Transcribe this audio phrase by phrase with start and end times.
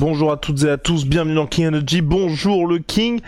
[0.00, 2.00] Bonjour à toutes et à tous, bienvenue dans King Energy.
[2.00, 3.20] Bonjour le King.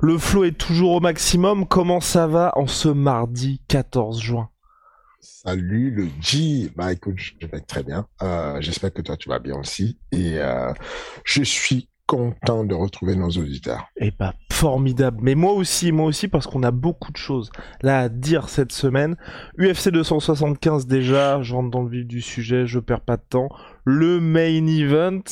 [0.00, 1.66] Le flow est toujours au maximum.
[1.66, 4.48] Comment ça va en ce mardi 14 juin?
[5.20, 6.70] Salut le G.
[6.76, 8.06] Bah écoute, je vais très bien.
[8.22, 9.98] Euh, J'espère que toi tu vas bien aussi.
[10.12, 10.72] Et euh,
[11.24, 13.84] je suis content de retrouver nos auditeurs.
[13.98, 15.18] Eh bah formidable.
[15.20, 17.50] Mais moi aussi, moi aussi parce qu'on a beaucoup de choses
[17.82, 19.16] là à dire cette semaine.
[19.58, 23.50] UFC 275 déjà, je rentre dans le vif du sujet, je perds pas de temps.
[23.84, 25.22] Le main event.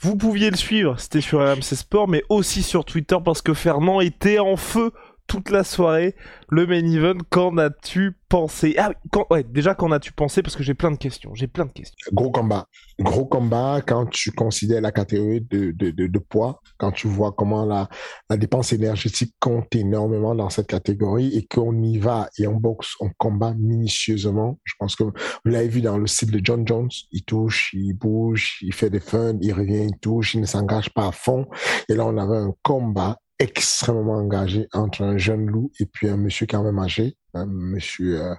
[0.00, 4.00] Vous pouviez le suivre, c'était sur RMC Sport, mais aussi sur Twitter parce que Fernand
[4.00, 4.92] était en feu
[5.28, 6.16] toute la soirée.
[6.50, 8.74] Le main event, qu'en as-tu pensé?
[8.78, 8.90] Ah,
[9.30, 10.42] ouais, déjà, qu'en as-tu pensé?
[10.42, 11.34] Parce que j'ai plein de questions.
[11.34, 12.10] J'ai plein de questions.
[12.12, 12.66] Gros combat.
[12.98, 17.88] Gros combat quand tu considères la catégorie de, poids, quand tu vois comment la,
[18.36, 23.10] dépense énergétique compte énormément dans cette catégorie et qu'on y va et on boxe, on
[23.18, 24.58] combat minutieusement.
[24.64, 25.12] Je pense que vous
[25.44, 26.88] l'avez vu dans le site de John Jones.
[27.12, 30.90] Il touche, il bouge, il fait des fun, il revient, il touche, il ne s'engage
[30.90, 31.46] pas à fond.
[31.90, 36.16] Et là, on avait un combat extrêmement engagé entre un jeune loup et puis un
[36.16, 38.34] monsieur quand même âgé, un monsieur euh,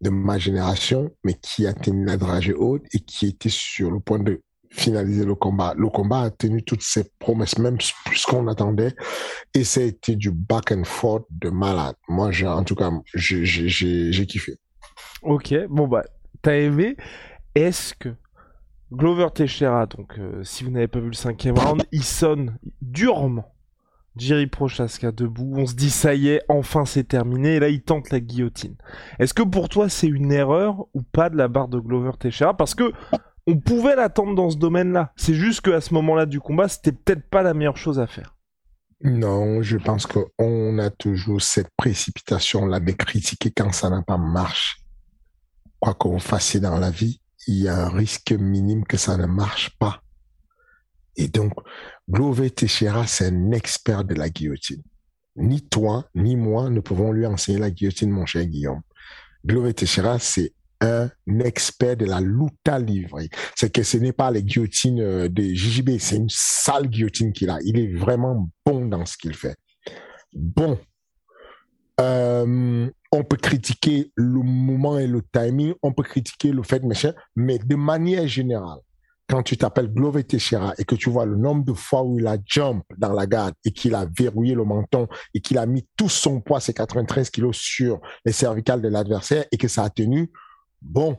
[0.00, 4.00] de ma génération, mais qui a tenu la dragée haute et qui était sur le
[4.00, 5.74] point de finaliser le combat.
[5.76, 8.94] Le combat a tenu toutes ses promesses, même plus qu'on attendait,
[9.54, 11.94] et ça a été du back and forth de malade.
[12.08, 14.56] Moi, en tout cas, j'ai kiffé.
[15.22, 16.04] Ok, bon bah,
[16.40, 16.96] t'as aimé.
[17.54, 18.14] Est-ce que
[18.90, 23.51] Glover Teixeira, donc euh, si vous n'avez pas vu le cinquième round, il sonne durement
[24.16, 27.82] Jerry Prochaska debout, on se dit ça y est, enfin c'est terminé, et là il
[27.82, 28.76] tente la guillotine.
[29.18, 32.56] Est-ce que pour toi c'est une erreur ou pas de la barre de Glover Teixeira?
[32.56, 32.92] Parce que
[33.46, 35.12] on pouvait l'attendre dans ce domaine-là.
[35.16, 38.36] C'est juste qu'à ce moment-là du combat, c'était peut-être pas la meilleure chose à faire.
[39.02, 44.76] Non, je pense qu'on a toujours cette précipitation-là de critiquer quand ça n'a pas marché.
[45.80, 49.26] Quoi qu'on fasse dans la vie, il y a un risque minime que ça ne
[49.26, 50.02] marche pas.
[51.16, 51.52] Et donc,
[52.12, 54.82] Glover Teixeira, c'est un expert de la guillotine.
[55.36, 58.82] Ni toi, ni moi ne pouvons lui enseigner la guillotine, mon cher Guillaume.
[59.46, 60.52] Glover Teixeira, c'est
[60.82, 61.08] un
[61.42, 63.18] expert de la luta livre.
[63.56, 67.48] C'est que ce n'est pas les guillotines euh, de JJB, c'est une sale guillotine qu'il
[67.48, 67.56] a.
[67.64, 69.56] Il est vraiment bon dans ce qu'il fait.
[70.34, 70.78] Bon.
[71.98, 76.82] Euh, on peut critiquer le moment et le timing, on peut critiquer le fait,
[77.36, 78.80] mais de manière générale,
[79.32, 82.26] quand tu t'appelles Glover Teixeira et que tu vois le nombre de fois où il
[82.26, 85.88] a jump dans la garde et qu'il a verrouillé le menton et qu'il a mis
[85.96, 89.88] tout son poids, ses 93 kilos sur les cervicales de l'adversaire et que ça a
[89.88, 90.30] tenu,
[90.82, 91.16] bon,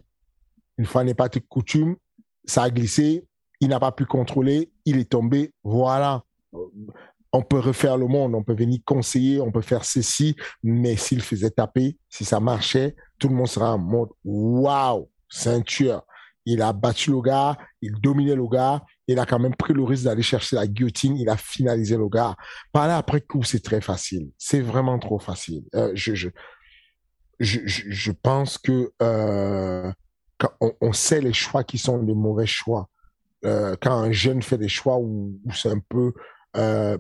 [0.78, 1.96] une fois n'est pas de coutume,
[2.46, 3.26] ça a glissé,
[3.60, 6.24] il n'a pas pu contrôler, il est tombé, voilà.
[7.32, 11.24] On peut refaire le monde, on peut venir conseiller, on peut faire ceci, mais s'il
[11.24, 16.04] faisait taper, si ça marchait, tout le monde sera en mode waouh, ceinture
[16.46, 19.84] il a battu le gars, il dominait le gars, il a quand même pris le
[19.84, 22.36] risque d'aller chercher la guillotine, il a finalisé le gars.
[22.72, 24.32] Parler après coup, c'est très facile.
[24.38, 25.64] C'est vraiment trop facile.
[25.76, 26.30] Euh, je, je,
[27.40, 29.92] je, je, pense que euh,
[30.82, 32.90] on, sait les choix qui sont des mauvais choix.
[33.46, 36.14] Euh, quand un jeune fait des choix où, où c'est un peu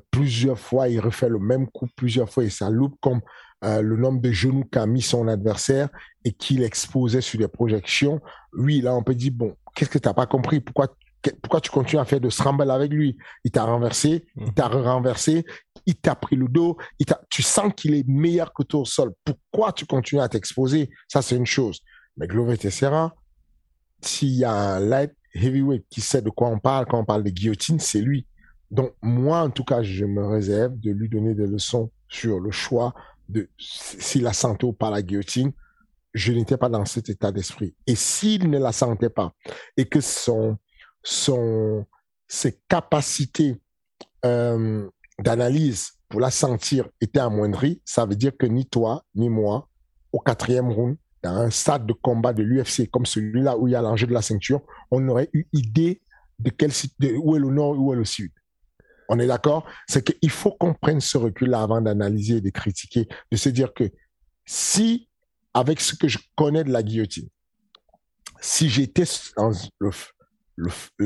[0.09, 3.21] plusieurs fois, il refait le même coup plusieurs fois et ça loupe comme
[3.63, 5.89] euh, le nombre de genoux qu'a mis son adversaire
[6.25, 8.21] et qu'il exposait sur les projections,
[8.53, 10.59] oui, là, on peut dire, bon, qu'est-ce que tu n'as pas compris?
[10.59, 10.95] Pourquoi
[11.41, 13.17] pourquoi tu continues à faire de scramble avec lui?
[13.43, 14.81] Il t'a renversé, il t'a mhm.
[14.81, 15.45] renversé,
[15.85, 19.13] il t'a pris le dos, il tu sens qu'il est meilleur que toi au sol.
[19.23, 20.89] Pourquoi tu continues à t'exposer?
[21.07, 21.79] Ça, c'est une chose.
[22.17, 23.15] Mais Glover Teixeira,
[24.01, 27.23] s'il y a un light heavyweight qui sait de quoi on parle quand on parle
[27.23, 28.27] de guillotine, c'est lui.
[28.69, 32.51] Donc, moi, en tout cas, je me réserve de lui donner des leçons sur le
[32.51, 32.93] choix
[33.29, 35.51] de s'il la sentait ou pas la guillotine,
[36.13, 37.75] je n'étais pas dans cet état d'esprit.
[37.87, 39.33] Et s'il ne la sentait pas
[39.77, 40.57] et que son,
[41.01, 41.85] son,
[42.27, 43.59] ses capacités
[44.25, 44.87] euh,
[45.19, 49.67] d'analyse pour la sentir étaient amoindries, ça veut dire que ni toi, ni moi,
[50.11, 53.75] au quatrième round, dans un stade de combat de l'UFC comme celui-là où il y
[53.75, 54.61] a l'enjeu de la ceinture,
[54.91, 56.01] on aurait eu idée
[56.39, 58.31] de quel de où est le nord, où est le sud.
[59.13, 59.67] On est d'accord?
[59.87, 63.71] C'est qu'il faut qu'on prenne ce recul-là avant d'analyser et de critiquer, de se dire
[63.75, 63.83] que
[64.43, 65.07] si,
[65.53, 67.29] avec ce que je connais de la guillotine,
[68.41, 69.03] si j'étais
[69.77, 69.91] le,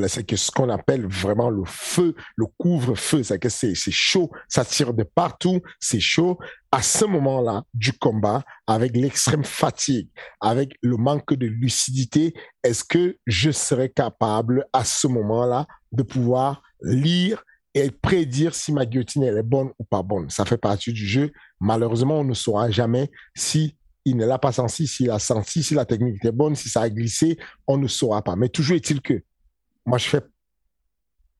[0.07, 4.63] c'est que ce qu'on appelle vraiment le feu, le couvre-feu, c'est que c'est chaud, ça
[4.63, 6.39] tire de partout, c'est chaud.
[6.71, 10.09] À ce moment-là du combat, avec l'extrême fatigue,
[10.39, 12.33] avec le manque de lucidité,
[12.63, 17.43] est-ce que je serais capable à ce moment-là de pouvoir lire
[17.73, 21.31] et prédire si ma guillotine est bonne ou pas bonne Ça fait partie du jeu.
[21.59, 25.73] Malheureusement, on ne saura jamais si il ne l'a pas senti, s'il a senti, si
[25.73, 27.37] la technique était bonne, si ça a glissé,
[27.67, 28.35] on ne saura pas.
[28.35, 29.21] Mais toujours est-il que
[29.85, 30.21] moi, je fais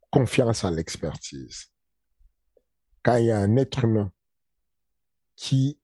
[0.09, 1.67] confiance à l'expertise.
[3.03, 4.11] Quand il y a un être humain
[5.35, 5.79] qui,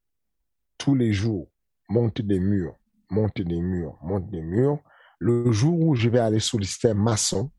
[0.78, 1.51] tous les jours,
[1.90, 2.75] monte des murs,
[3.10, 4.80] monte des murs, monte des murs,
[5.19, 7.51] le jour où je vais aller solliciter un maçon,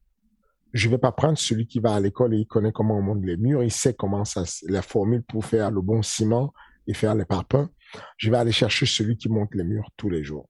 [0.75, 3.25] je vais pas prendre celui qui va à l'école et il connaît comment on monte
[3.25, 6.53] les murs, il sait comment ça, la formule pour faire le bon ciment
[6.88, 7.71] et faire les parpaings.
[8.17, 10.49] Je vais aller chercher celui qui monte les murs tous les jours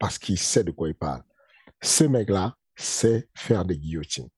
[0.00, 1.22] parce qu'il sait de quoi il parle.
[1.80, 4.28] Ce mec-là, c'est faire des guillotines.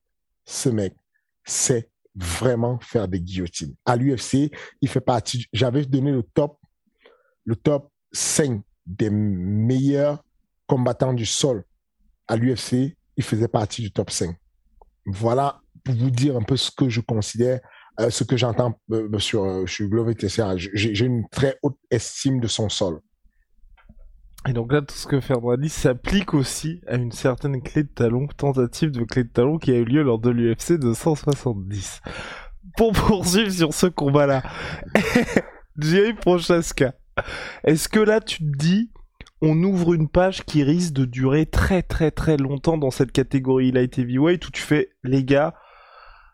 [0.45, 0.95] Ce mec,
[1.43, 3.75] c'est vraiment faire des guillotines.
[3.83, 4.51] À l'UFC,
[4.81, 6.59] il fait partie, j'avais donné le top,
[7.45, 10.23] le top 5 des meilleurs
[10.67, 11.63] combattants du sol.
[12.27, 14.37] À l'UFC, il faisait partie du top 5.
[15.05, 17.59] Voilà pour vous dire un peu ce que je considère,
[17.99, 19.87] euh, ce que j'entends euh, sur, euh, sur
[20.73, 22.99] J'ai une très haute estime de son sol.
[24.47, 28.27] Et donc là, tout ce que Ferdinand s'applique aussi à une certaine clé de talon,
[28.27, 32.01] tentative de clé de talon qui a eu lieu lors de l'UFC 270.
[32.77, 34.43] Pour poursuivre sur ce combat-là,
[35.79, 36.93] Jerry Prochaska,
[37.63, 38.91] est-ce que là tu te dis,
[39.41, 43.71] on ouvre une page qui risque de durer très très très longtemps dans cette catégorie
[43.71, 45.55] light heavyweight où tu fais, les gars,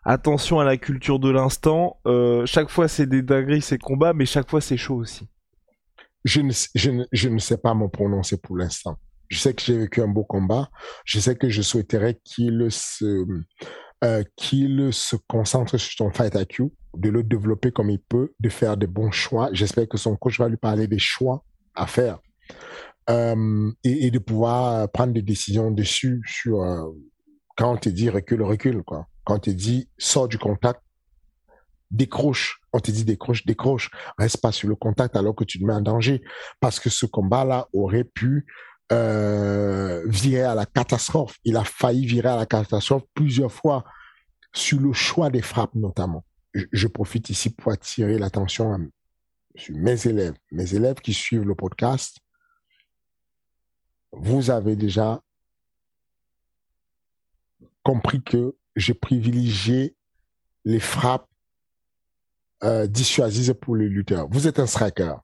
[0.04, 4.26] attention à la culture de l'instant, euh, chaque fois c'est des dingueries ces combats, mais
[4.26, 5.28] chaque fois c'est chaud aussi
[6.24, 8.98] je ne, je, ne, je ne sais pas me prononcer pour l'instant.
[9.28, 10.70] Je sais que j'ai vécu un beau combat.
[11.04, 13.26] Je sais que je souhaiterais qu'il se,
[14.04, 16.64] euh, qu'il se concentre sur son fight IQ,
[16.96, 19.48] de le développer comme il peut, de faire des bons choix.
[19.52, 21.44] J'espère que son coach va lui parler des choix
[21.74, 22.18] à faire
[23.10, 26.88] euh, et, de pouvoir prendre des décisions dessus sur euh,
[27.56, 29.06] quand on te dit recule, recule, quoi.
[29.24, 30.80] Quand on te dit sors du contact,
[31.90, 32.60] décroche.
[32.72, 33.90] On te dit décroche, décroche.
[34.18, 36.22] Reste pas sur le contact alors que tu te mets en danger.
[36.60, 38.46] Parce que ce combat-là aurait pu
[38.90, 41.36] euh, virer à la catastrophe.
[41.44, 43.84] Il a failli virer à la catastrophe plusieurs fois
[44.54, 46.24] sur le choix des frappes notamment.
[46.54, 48.78] Je, profite ici pour attirer l'attention
[49.54, 52.18] sur mes élèves, mes élèves qui suivent le podcast.
[54.12, 55.22] Vous avez déjà
[57.82, 59.96] compris que j'ai privilégié
[60.64, 61.28] les frappes
[62.62, 64.28] euh, dissuasive pour les lutteurs.
[64.30, 65.14] Vous êtes un striker.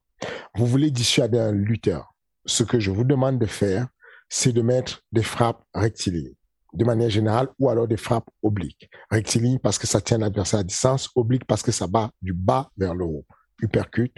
[0.56, 2.14] Vous voulez dissuader un lutteur.
[2.46, 3.87] Ce que je vous demande de faire,
[4.29, 6.34] c'est de mettre des frappes rectilignes
[6.75, 8.91] de manière générale ou alors des frappes obliques.
[9.11, 12.70] Rectiligne parce que ça tient l'adversaire à distance, oblique parce que ça bat du bas
[12.76, 13.26] vers le haut.
[13.62, 14.12] Uppercut,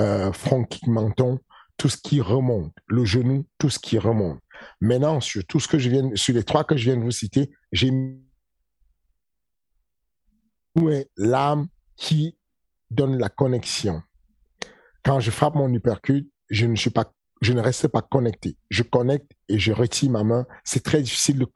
[0.00, 1.38] euh, front kick menton,
[1.76, 4.40] tout ce qui remonte, le genou, tout ce qui remonte.
[4.80, 7.10] Maintenant, sur tout ce que je viens, sur les trois que je viens de vous
[7.10, 8.20] citer, j'ai mis
[11.16, 12.36] l'âme, qui
[12.90, 14.02] donne la connexion.
[15.04, 18.56] Quand je frappe mon uppercut, je ne suis pas, je ne reste pas connecté.
[18.70, 20.46] Je connecte et je retire ma main.
[20.64, 21.46] C'est très difficile de,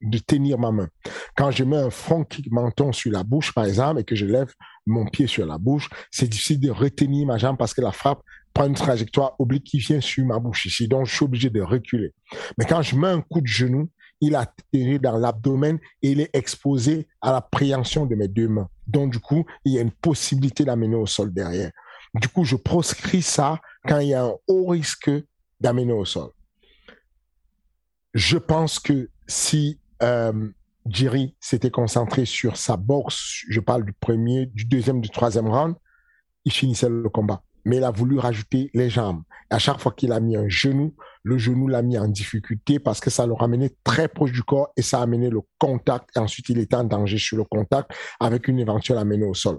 [0.00, 0.88] de, tenir ma main.
[1.36, 4.26] Quand je mets un front kick menton sur la bouche, par exemple, et que je
[4.26, 4.52] lève
[4.86, 8.22] mon pied sur la bouche, c'est difficile de retenir ma jambe parce que la frappe
[8.52, 10.88] prend une trajectoire oblique qui vient sur ma bouche ici.
[10.88, 12.12] Donc, je suis obligé de reculer.
[12.58, 13.88] Mais quand je mets un coup de genou,
[14.20, 18.68] il atterrit dans l'abdomen et il est exposé à la préhension de mes deux mains.
[18.86, 21.72] Donc, du coup, il y a une possibilité d'amener au sol derrière.
[22.14, 25.10] Du coup, je proscris ça quand il y a un haut risque
[25.60, 26.30] d'amener au sol.
[28.14, 30.50] Je pense que si euh,
[30.86, 35.74] Jerry s'était concentré sur sa boxe, je parle du premier, du deuxième, du troisième round,
[36.44, 39.22] il finissait le combat mais il a voulu rajouter les jambes.
[39.50, 43.00] à chaque fois qu'il a mis un genou, le genou l'a mis en difficulté parce
[43.00, 46.08] que ça le ramenait très proche du corps et ça a amené le contact.
[46.16, 49.58] Et ensuite, il était en danger sur le contact avec une éventuelle amenée au sol.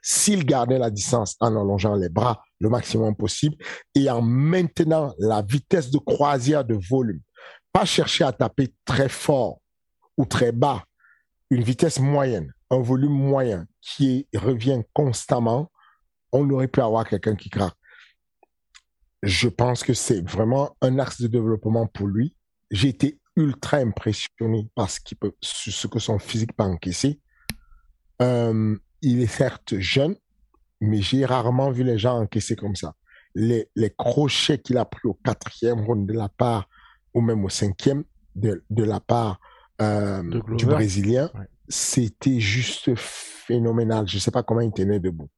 [0.00, 3.56] S'il gardait la distance en allongeant les bras le maximum possible
[3.94, 7.20] et en maintenant la vitesse de croisière de volume,
[7.72, 9.60] pas chercher à taper très fort
[10.16, 10.84] ou très bas,
[11.50, 15.70] une vitesse moyenne, un volume moyen qui revient constamment,
[16.32, 17.74] on aurait pu avoir quelqu'un qui craque.
[19.22, 22.36] je pense que c'est vraiment un axe de développement pour lui.
[22.70, 27.20] J'ai été ultra impressionné par ce, peut, ce que son physique peut encaisser.
[28.20, 30.16] Euh, il est certes jeune,
[30.80, 32.94] mais j'ai rarement vu les gens encaisser comme ça.
[33.34, 36.68] Les, les crochets qu'il a pris au quatrième round de la part,
[37.14, 38.04] ou même au cinquième
[38.34, 39.40] de, de la part
[39.80, 40.22] euh,
[40.56, 41.30] du Brésilien,
[41.68, 44.08] c'était juste phénoménal.
[44.08, 45.30] Je ne sais pas comment il tenait debout.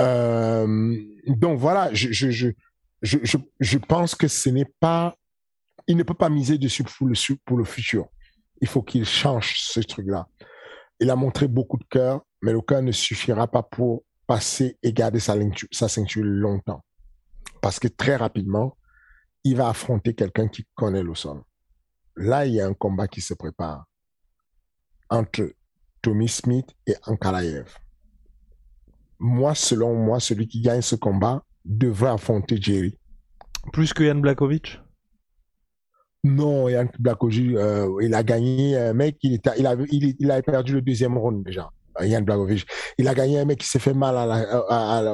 [0.00, 2.48] Euh, donc voilà, je, je, je,
[3.02, 5.16] je, je pense que ce n'est pas,
[5.86, 7.14] il ne peut pas miser dessus pour le,
[7.44, 8.06] pour le futur.
[8.60, 10.26] Il faut qu'il change ce truc-là.
[11.00, 14.92] Il a montré beaucoup de cœur, mais le cœur ne suffira pas pour passer et
[14.92, 15.34] garder sa,
[15.70, 16.84] sa ceinture longtemps.
[17.60, 18.76] Parce que très rapidement,
[19.44, 21.42] il va affronter quelqu'un qui connaît le sol.
[22.16, 23.84] Là, il y a un combat qui se prépare
[25.08, 25.52] entre
[26.02, 27.66] Tommy Smith et Ankalaev.
[29.18, 32.96] Moi, selon moi, celui qui gagne ce combat devrait affronter Jerry.
[33.72, 34.80] Plus que Yann Blakovic?
[36.24, 40.30] Non, Yann Blakovic, euh, il a gagné un mec, il, était, il, avait, il, il
[40.30, 41.70] avait perdu le deuxième round déjà.
[42.00, 42.66] Yann Blagovic.
[42.96, 44.16] Il a gagné un mec qui s'est fait mal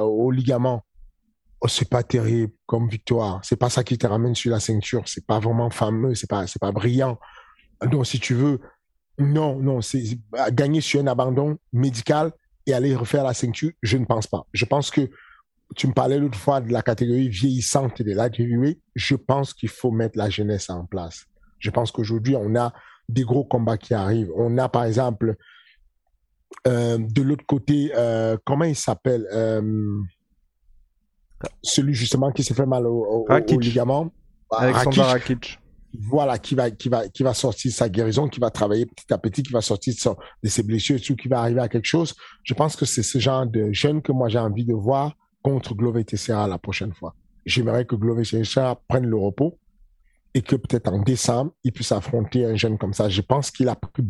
[0.03, 0.83] au ligament.
[1.61, 3.39] Oh, c'est pas terrible comme victoire.
[3.43, 5.01] C'est pas ça qui te ramène sur la ceinture.
[5.05, 6.13] C'est pas vraiment fameux.
[6.13, 7.17] C'est pas, c'est pas brillant.
[7.89, 8.59] Donc, si tu veux,
[9.17, 10.03] non, non, c'est
[10.51, 12.31] gagner sur un abandon médical
[12.65, 14.45] et aller refaire la ceinture, je ne pense pas.
[14.53, 15.09] Je pense que
[15.75, 18.29] tu me parlais l'autre fois de la catégorie vieillissante de la
[18.95, 21.25] Je pense qu'il faut mettre la jeunesse en place.
[21.59, 22.73] Je pense qu'aujourd'hui, on a
[23.09, 24.31] des gros combats qui arrivent.
[24.35, 25.35] On a, par exemple,
[26.67, 30.01] euh, de l'autre côté, euh, comment il s'appelle euh,
[31.61, 33.25] Celui justement qui s'est fait mal au,
[33.59, 34.11] ligament?
[34.51, 35.59] Alexander Rakic.
[35.99, 39.17] Voilà, qui va, qui, va, qui va sortir sa guérison, qui va travailler petit à
[39.17, 39.93] petit, qui va sortir
[40.43, 42.15] de, ses blessures et tout, qui va arriver à quelque chose.
[42.43, 45.75] Je pense que c'est ce genre de jeune que moi j'ai envie de voir contre
[45.75, 47.15] Glover Tessera la prochaine fois.
[47.45, 49.59] J'aimerais que Glover Tessera prenne le repos
[50.33, 53.09] et que peut-être en décembre, il puisse affronter un jeune comme ça.
[53.09, 54.03] Je pense qu'il a pris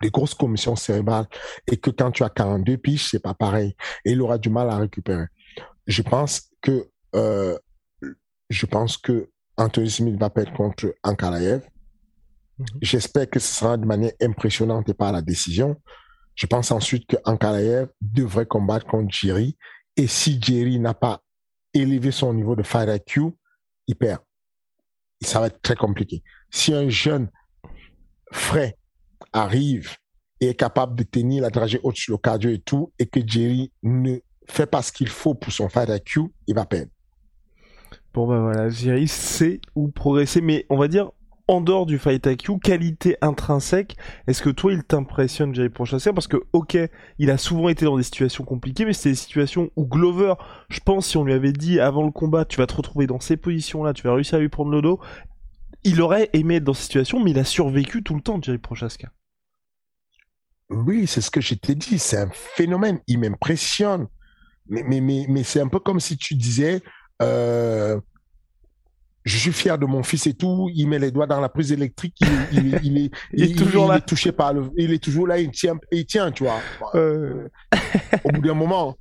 [0.00, 1.26] des grosses commissions cérébrales
[1.66, 3.74] et que quand tu as 42 piches, c'est pas pareil.
[4.04, 5.26] Et il aura du mal à récupérer.
[5.86, 7.58] Je pense que, euh,
[8.50, 11.68] je pense que Anthony Smith va perdre contre Ankalaev.
[12.58, 12.66] Mhm.
[12.80, 15.76] J'espère que ce sera de manière impressionnante et pas la décision.
[16.34, 19.56] Je pense ensuite que Ankalaev devrait combattre contre Jerry.
[19.96, 21.22] Et si Jerry n'a pas
[21.74, 23.32] élevé son niveau de fight IQ,
[23.88, 24.20] il perd.
[25.20, 26.22] Ça va être très compliqué.
[26.50, 27.28] Si un jeune
[28.32, 28.78] frais
[29.32, 29.96] arrive
[30.40, 33.20] et est capable de tenir la dragée haute sur le cardio et tout, et que
[33.26, 36.92] Jerry ne fait pas ce qu'il faut pour son fight IQ, il va perdre.
[38.18, 41.12] Bon ben voilà, Jerry sait où progresser, mais on va dire
[41.46, 43.96] en dehors du fight IQ, qualité intrinsèque,
[44.26, 46.76] est-ce que toi il t'impressionne Jerry Prochaska Parce que ok,
[47.20, 50.34] il a souvent été dans des situations compliquées, mais c'est des situations où Glover,
[50.68, 53.20] je pense si on lui avait dit avant le combat, tu vas te retrouver dans
[53.20, 54.98] ces positions-là, tu vas réussir à lui prendre le dos,
[55.84, 58.58] il aurait aimé être dans cette situation, mais il a survécu tout le temps, Jerry
[58.58, 59.12] Prochaska.
[60.70, 62.00] Oui, c'est ce que je t'ai dit.
[62.00, 62.98] C'est un phénomène.
[63.06, 64.08] Il m'impressionne.
[64.66, 66.82] Mais, mais, mais c'est un peu comme si tu disais,
[67.22, 67.98] euh,
[69.24, 70.70] je suis fier de mon fils et tout.
[70.74, 72.16] Il met les doigts dans la prise électrique.
[72.52, 74.00] Il, il, est, il est, toujours là.
[74.00, 74.70] touché par le.
[74.76, 75.38] Il est toujours là.
[75.38, 76.60] Il tient, il tient, tu vois.
[76.94, 77.48] Euh...
[78.24, 78.96] Au bout d'un moment,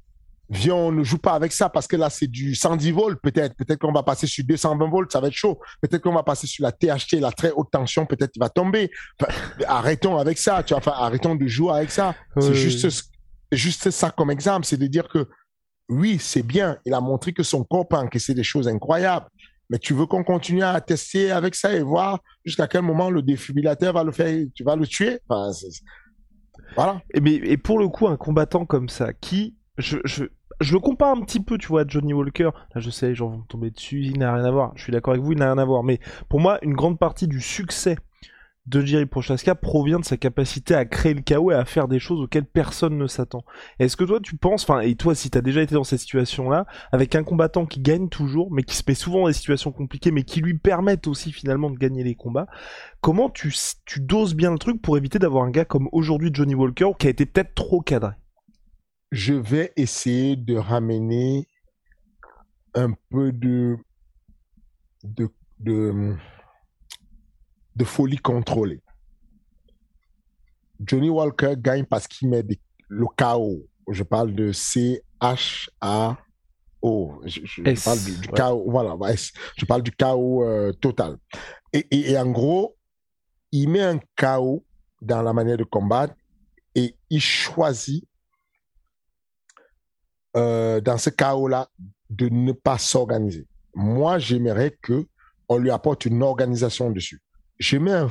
[0.50, 3.56] viens, on ne joue pas avec ça parce que là, c'est du 110 volts, peut-être.
[3.56, 5.60] Peut-être qu'on va passer sur 220 volts, ça va être chaud.
[5.82, 8.92] Peut-être qu'on va passer sur la THT, la très haute tension, peut-être il va tomber.
[9.68, 10.80] arrêtons avec ça, tu vois.
[10.80, 12.16] Enfin, arrêtons de jouer avec ça.
[12.40, 12.88] C'est juste,
[13.52, 14.66] juste ça comme exemple.
[14.66, 15.28] C'est de dire que
[15.90, 16.78] oui, c'est bien.
[16.86, 19.28] Il a montré que son corps peut encaisser des choses incroyables.
[19.70, 23.22] Mais tu veux qu'on continue à tester avec ça et voir jusqu'à quel moment le
[23.22, 25.20] défibrillateur va le faire, tu vas le tuer?
[26.76, 27.02] voilà.
[27.14, 30.26] Et, pour le coup, un combattant comme ça, qui, je, je,
[30.62, 32.52] je le compare un petit peu, tu vois, à Johnny Walker.
[32.74, 34.72] Là, je sais, les gens vont tomber dessus, il n'a rien à voir.
[34.76, 35.84] Je suis d'accord avec vous, il n'a rien à voir.
[35.84, 37.98] Mais pour moi, une grande partie du succès
[38.68, 42.00] de Jerry Prochaska provient de sa capacité à créer le chaos et à faire des
[42.00, 43.44] choses auxquelles personne ne s'attend.
[43.80, 46.66] Est-ce que toi tu penses, enfin, et toi si t'as déjà été dans cette situation-là,
[46.92, 50.12] avec un combattant qui gagne toujours, mais qui se met souvent dans des situations compliquées,
[50.12, 52.48] mais qui lui permettent aussi finalement de gagner les combats,
[53.00, 53.54] comment tu,
[54.00, 57.10] doses bien le truc pour éviter d'avoir un gars comme aujourd'hui Johnny Walker qui a
[57.10, 58.12] été peut-être trop cadré?
[59.12, 61.48] Je vais essayer de ramener
[62.74, 63.78] un peu de,
[65.06, 66.18] de,
[67.84, 68.82] folie contrôlée.
[70.80, 72.46] Johnny Walker gagne parce qu'il met
[72.88, 73.66] le chaos.
[73.90, 75.02] Je parle de C-H-A-O.
[77.26, 78.64] Je, parle du, chaos.
[78.68, 78.96] Voilà,
[79.56, 81.18] je parle du chaos euh, total.
[81.74, 82.76] Et, et, en gros,
[83.52, 84.64] il met un chaos
[85.02, 86.14] dans la manière de combattre
[86.76, 88.06] et il choisit
[90.36, 91.68] euh, dans ce chaos-là,
[92.10, 93.48] de ne pas s'organiser.
[93.74, 95.08] moi, j'aimerais que
[95.50, 97.22] on lui apporte une organisation dessus.
[97.60, 98.10] Je mets un,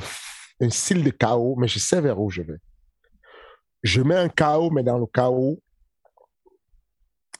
[0.69, 2.57] style de chaos, mais je sais vers où je vais.
[3.83, 5.61] Je mets un chaos, mais dans le chaos,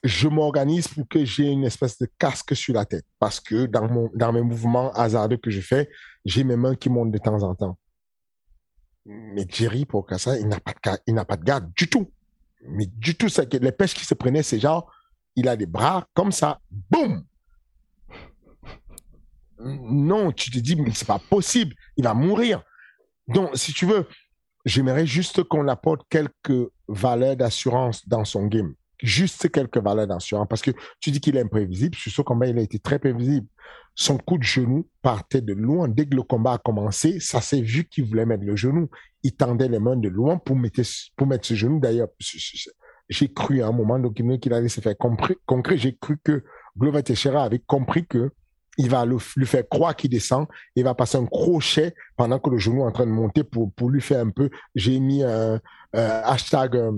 [0.04, 3.06] je m'organise pour que j'ai une espèce de casque sur la tête.
[3.20, 5.90] Parce que dans, mon, mes mouvements hasardeux que je fais,
[6.24, 7.78] j'ai mes mains qui montent de temps en temps.
[9.06, 12.12] Mais Jerry, pour ça, il n'a pas de, pas de garde du tout.
[12.62, 14.92] Mais du tout, que les pêches qui se prenaient, c'est genre,
[15.36, 17.24] il a des bras comme ça, boum!
[19.60, 22.64] Non, tu te dis, mais c'est pas possible, il va mourir.
[23.28, 24.08] Donc, si tu veux,
[24.66, 30.62] j'aimerais juste qu'on apporte quelques valeurs d'assurance dans son game juste quelques valeurs d'assurance parce
[30.62, 31.96] que tu dis qu'il est imprévisible.
[31.96, 33.48] Sur ce combat, il a été très prévisible.
[33.96, 35.88] Son coup de genou partait de loin.
[35.88, 38.90] Dès que le combat a commencé, ça s'est vu qu'il voulait mettre le genou.
[39.24, 40.82] Il tendait les mains de loin pour mettre,
[41.16, 41.80] pour mettre ce genou.
[41.80, 42.10] D'ailleurs,
[43.10, 45.78] j'ai cru à un moment qu'il allait se faire concret.
[45.78, 46.44] J'ai cru que
[46.78, 48.32] Glover Teixeira avait compris que
[48.78, 52.58] il va lui faire croire qu'il descend, il va passer un crochet pendant que le
[52.58, 54.50] genou est en train de monter pour, pour lui faire un peu.
[54.76, 55.60] J'ai mis un,
[55.94, 56.92] hashtag euh,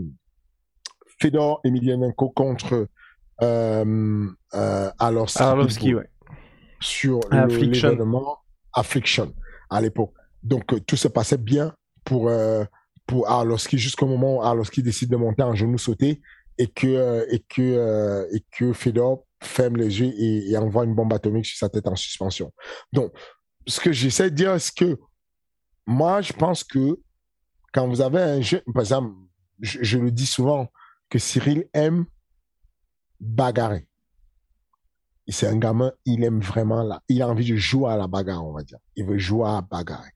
[1.20, 2.88] Fedor Emelianenko contre
[3.42, 6.10] euh, euh, alors Arlovski, ouais.
[6.80, 8.40] sur l'événement
[8.74, 9.34] Affliction
[9.70, 10.14] à l'époque.
[10.44, 12.64] Donc euh, tout se passait bien pour euh,
[13.06, 16.22] pour Arlovski jusqu'au moment où Arlovski décide de monter en genou sauté
[16.58, 21.46] et que et que et que Fedor ferme les yeux et, envoie une bombe atomique
[21.46, 22.54] sur sa tête en suspension.
[22.92, 23.14] Donc
[23.68, 24.98] ce que j'essaie de dire c'est que
[25.86, 27.00] moi je pense que
[27.74, 29.14] quand vous avez un jeu par exemple
[29.62, 30.70] je le dis souvent
[31.10, 32.06] que Cyril aime
[33.20, 33.88] bagarrer.
[35.28, 37.04] C'est un gamin, il aime vraiment là.
[37.08, 38.80] Il a envie de jouer à la bagarre, on va dire.
[38.96, 40.10] Il veut jouer à bagarrer.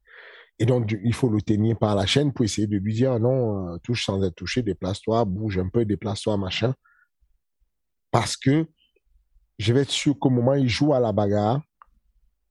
[0.57, 3.73] Et donc, il faut le tenir par la chaîne pour essayer de lui dire non,
[3.73, 6.73] euh, touche sans être touché, déplace-toi, bouge un peu, déplace-toi, machin.
[8.11, 8.67] Parce que
[9.57, 11.61] je vais être sûr qu'au moment où il joue à la bagarre,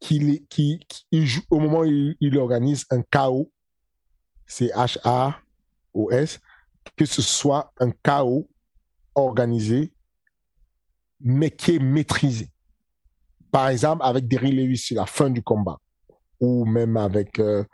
[0.00, 0.80] qu'il qui,
[1.12, 3.50] joue, au moment où il, organise un chaos,
[4.46, 6.40] c'est H-A-O-S,
[6.96, 8.48] que ce soit un chaos
[9.14, 9.92] organisé,
[11.20, 12.50] mais qui est maîtrisé.
[13.50, 15.78] Par exemple, avec Derry Lewis sur la fin du combat,
[16.40, 17.38] ou même avec...
[17.38, 17.64] Euh,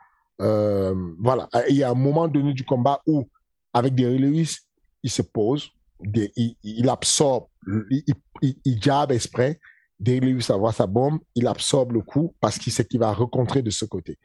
[0.40, 3.28] euh, voilà, il y a un moment donné du combat où,
[3.72, 4.58] avec Derry Lewis,
[5.02, 5.70] il se pose,
[6.14, 7.46] il, absorbe,
[7.90, 8.04] il,
[8.64, 9.60] il, jab exprès,
[9.98, 13.62] Derry Lewis avoir sa bombe, il absorbe le coup parce qu'il sait qu'il va rencontrer
[13.62, 14.18] de ce côté.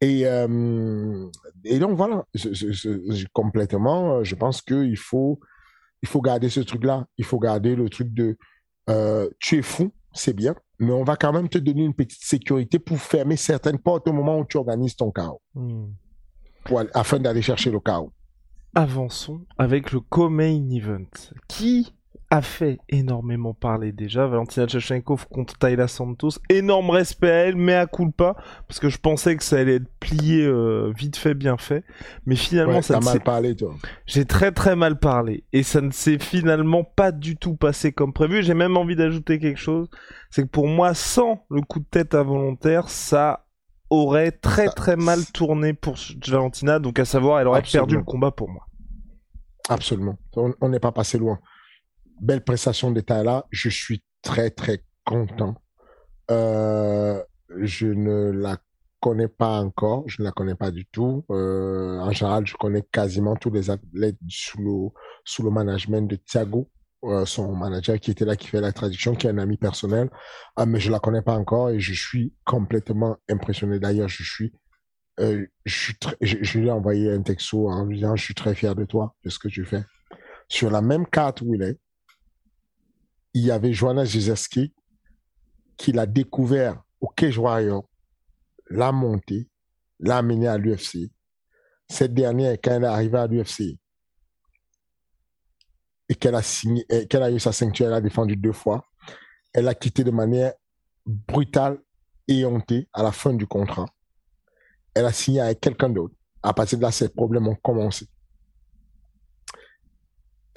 [0.00, 1.26] Et, euh,
[1.64, 5.40] et donc voilà, je, complètement, je pense qu'il faut,
[6.02, 7.06] il faut garder ce truc-là.
[7.16, 8.36] Il faut garder le truc de
[8.88, 12.24] euh, tu es fou, c'est bien, mais on va quand même te donner une petite
[12.24, 15.88] sécurité pour fermer certaines portes au moment où tu organises ton chaos, hmm.
[16.94, 18.12] afin d'aller chercher le chaos.
[18.74, 21.06] Avançons avec le co-main event.
[21.48, 21.92] Qui
[22.30, 24.26] a fait énormément parler déjà.
[24.26, 26.32] Valentina Tchachenkov contre Tayla Santos.
[26.50, 29.90] Énorme respect à elle, mais à pas parce que je pensais que ça allait être
[29.98, 31.84] plié euh, vite fait, bien fait.
[32.26, 33.74] Mais finalement, ça mal parlé, toi.
[34.06, 35.44] J'ai très très mal parlé.
[35.52, 38.42] Et ça ne s'est finalement pas du tout passé comme prévu.
[38.42, 39.88] J'ai même envie d'ajouter quelque chose.
[40.30, 43.46] C'est que pour moi, sans le coup de tête involontaire, ça
[43.90, 45.96] aurait très très mal tourné pour
[46.26, 46.78] Valentina.
[46.78, 48.66] Donc à savoir, elle aurait perdu le combat pour moi.
[49.68, 50.16] Absolument.
[50.36, 51.38] On n'est pas passé loin
[52.20, 53.46] belle prestation d'état là.
[53.50, 55.56] Je suis très, très content.
[56.30, 57.22] Euh,
[57.60, 58.58] je ne la
[59.00, 60.04] connais pas encore.
[60.06, 61.24] Je ne la connais pas du tout.
[61.30, 64.88] Euh, en général, je connais quasiment tous les athlètes sous le,
[65.24, 66.70] sous le management de Thiago,
[67.04, 70.10] euh, son manager qui était là, qui fait la traduction, qui est un ami personnel.
[70.56, 73.78] Ah, mais je la connais pas encore et je suis complètement impressionné.
[73.78, 74.52] D'ailleurs, je suis
[75.20, 78.84] euh, je, lui ai envoyé un texto en lui disant je suis très fier de
[78.84, 79.84] toi, de ce que tu fais.
[80.48, 81.78] Sur la même carte où il est,
[83.34, 84.72] il y avait Joanna Jezerski
[85.76, 87.88] qui l'a découvert au Cage Warrior,
[88.70, 89.48] l'a monté,
[90.00, 91.10] l'a amené à l'UFC.
[91.88, 93.78] Cette dernière, quand elle est arrivée à l'UFC
[96.08, 98.84] et qu'elle a signé, qu'elle a eu sa ceinture, elle a défendu deux fois.
[99.52, 100.52] Elle a quitté de manière
[101.06, 101.78] brutale
[102.26, 103.86] et hontée à la fin du contrat.
[104.94, 106.14] Elle a signé avec quelqu'un d'autre.
[106.42, 108.08] À partir de là, ses problèmes ont commencé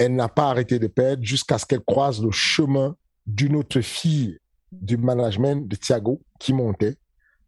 [0.01, 2.95] elle n'a pas arrêté de perdre jusqu'à ce qu'elle croise le chemin
[3.27, 4.39] d'une autre fille
[4.71, 6.95] du management de Thiago qui montait.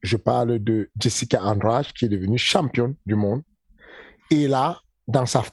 [0.03, 3.41] Je parle de Jessica Andrade qui est devenue championne du monde.
[4.29, 5.43] Et là, dans sa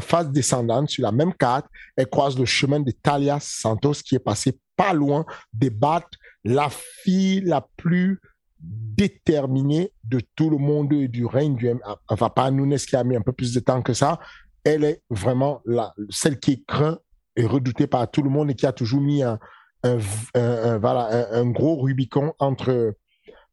[0.00, 4.20] phase descendante, sur la même carte, elle croise le chemin de Talia Santos qui est
[4.20, 8.20] passée pas loin de battre la fille la plus
[8.60, 11.70] déterminée de tout le monde et du règne du
[12.08, 14.20] enfin pas Nunes qui a mis un peu plus de temps que ça,
[14.64, 16.98] elle est vraiment la, celle qui est crainte
[17.36, 19.38] et redoutée par tout le monde et qui a toujours mis un,
[19.82, 22.94] un, gros Rubicon entre,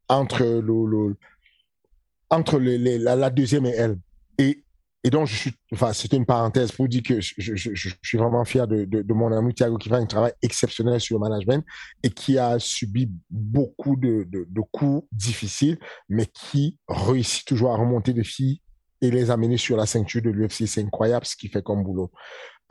[0.09, 1.15] entre, le,
[2.29, 3.97] entre les, la, deuxième et elle.
[4.37, 4.63] Et,
[5.03, 9.13] et donc, je enfin, c'était une parenthèse pour dire que je, suis vraiment fier de,
[9.13, 11.63] mon ami Thiago qui fait un travail exceptionnel sur le management
[12.03, 15.77] et qui a subi beaucoup de, de coups difficiles,
[16.09, 18.61] mais qui réussit toujours à remonter des filles
[19.01, 20.67] et les amener sur la ceinture de l'UFC.
[20.67, 22.11] C'est incroyable ce qu'il fait comme boulot.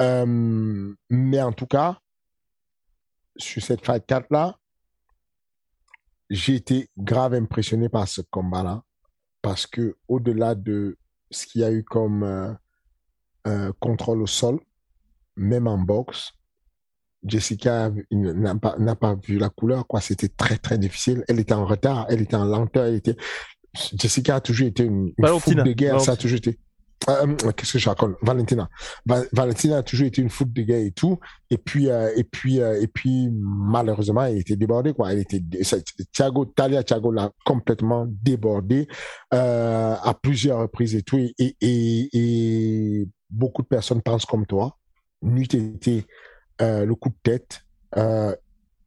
[0.00, 1.98] Euh, mais en tout cas,
[3.36, 4.58] sur cette fight 4 là,
[6.28, 8.82] j'ai été grave impressionné par ce combat-là
[9.42, 10.98] parce que au-delà de
[11.30, 12.52] ce qu'il y a eu comme euh,
[13.46, 14.60] euh, contrôle au sol,
[15.36, 16.32] même en boxe,
[17.24, 20.00] Jessica n'a pas, pas, vu la couleur, quoi.
[20.00, 21.24] C'était très, très difficile.
[21.28, 23.16] Elle était en retard, elle était en lenteur, elle était,
[23.94, 26.58] Jessica a toujours été une, une de guerre, ça a toujours été.
[27.08, 28.16] Euh, euh, qu'est-ce que je raconte?
[28.22, 28.68] Valentina.
[29.32, 31.18] Valentina a toujours été une foot de guerre et tout.
[31.50, 35.12] Et puis, euh, et puis, et puis, malheureusement, elle était débordée, quoi.
[35.12, 35.42] Elle était,
[36.12, 38.88] Thiago, Talia Thiago l'a complètement débordée,
[39.30, 41.18] à plusieurs reprises et tout.
[41.18, 44.76] Et, et, beaucoup de personnes pensent comme toi.
[45.22, 46.04] Nuit était,
[46.60, 47.62] le coup de tête.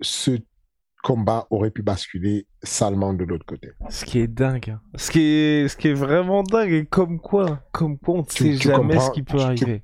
[0.01, 0.37] ce
[1.03, 3.71] combat aurait pu basculer salement de l'autre côté.
[3.89, 4.71] Ce qui est dingue.
[4.71, 4.81] Hein.
[4.95, 6.71] Ce qui est, ce qui est vraiment dingue.
[6.71, 9.83] Et comme quoi, comme quoi on ne sait jamais ce qui peut arriver.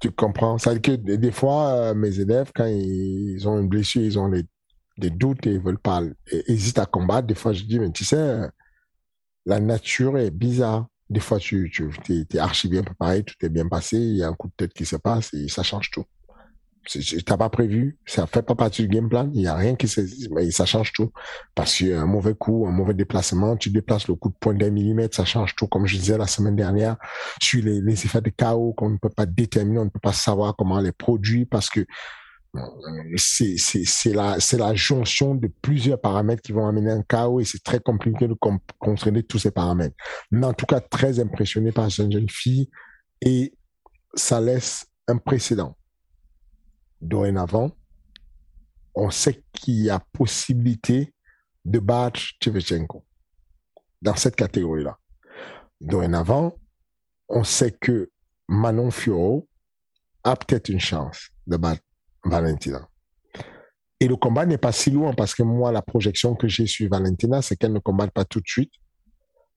[0.00, 0.56] Tu, comprends.
[0.56, 5.10] Dire que des fois, euh, mes élèves, quand ils ont une blessure, ils ont des
[5.10, 7.26] doutes et ils veulent pas, et hésitent à combattre.
[7.26, 8.40] Des fois, je dis, mais tu sais,
[9.46, 10.86] la nature est bizarre.
[11.10, 14.28] Des fois, tu, tu es, archi bien préparé, tout est bien passé, il y a
[14.28, 16.04] un coup de tête qui se passe et ça change tout
[17.24, 19.86] t'as pas prévu, ça fait pas partie du game plan, il y a rien qui
[19.86, 20.00] se,
[20.32, 21.12] mais ça change tout.
[21.54, 25.16] Parce qu'un mauvais coup, un mauvais déplacement, tu déplaces le coup de point d'un millimètre,
[25.16, 25.66] ça change tout.
[25.66, 26.96] Comme je disais la semaine dernière,
[27.40, 30.12] sur les, les effets de chaos qu'on ne peut pas déterminer, on ne peut pas
[30.12, 31.84] savoir comment les produire parce que
[33.16, 37.40] c'est, c'est, c'est la, c'est la jonction de plusieurs paramètres qui vont amener un chaos
[37.40, 38.36] et c'est très compliqué de
[38.78, 39.94] contrôler tous ces paramètres.
[40.30, 42.68] Mais en tout cas, très impressionné par cette jeune fille
[43.22, 43.54] et
[44.14, 45.76] ça laisse un précédent
[47.00, 47.70] dorénavant,
[48.94, 51.14] on sait qu'il y a possibilité
[51.64, 53.04] de battre Tchevchenko
[54.02, 54.98] dans cette catégorie-là.
[55.80, 56.54] Dorénavant,
[57.28, 58.10] on sait que
[58.48, 59.48] Manon Fioro
[60.24, 61.82] a peut-être une chance de battre
[62.24, 62.86] Valentina.
[64.00, 66.88] Et le combat n'est pas si loin parce que moi, la projection que j'ai sur
[66.88, 68.72] Valentina, c'est qu'elle ne combatte pas tout de suite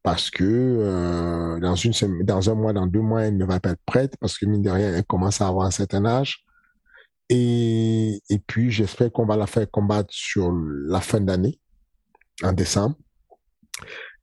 [0.04, 1.76] parce que euh, dans,
[2.24, 4.62] dans un mois, dans deux mois, elle ne va pas être prête parce que mine
[4.62, 6.44] de rien, elle commence à avoir un certain âge.
[7.36, 11.60] Et, et puis, j'espère qu'on va la faire combattre sur la fin d'année,
[12.44, 12.96] en décembre.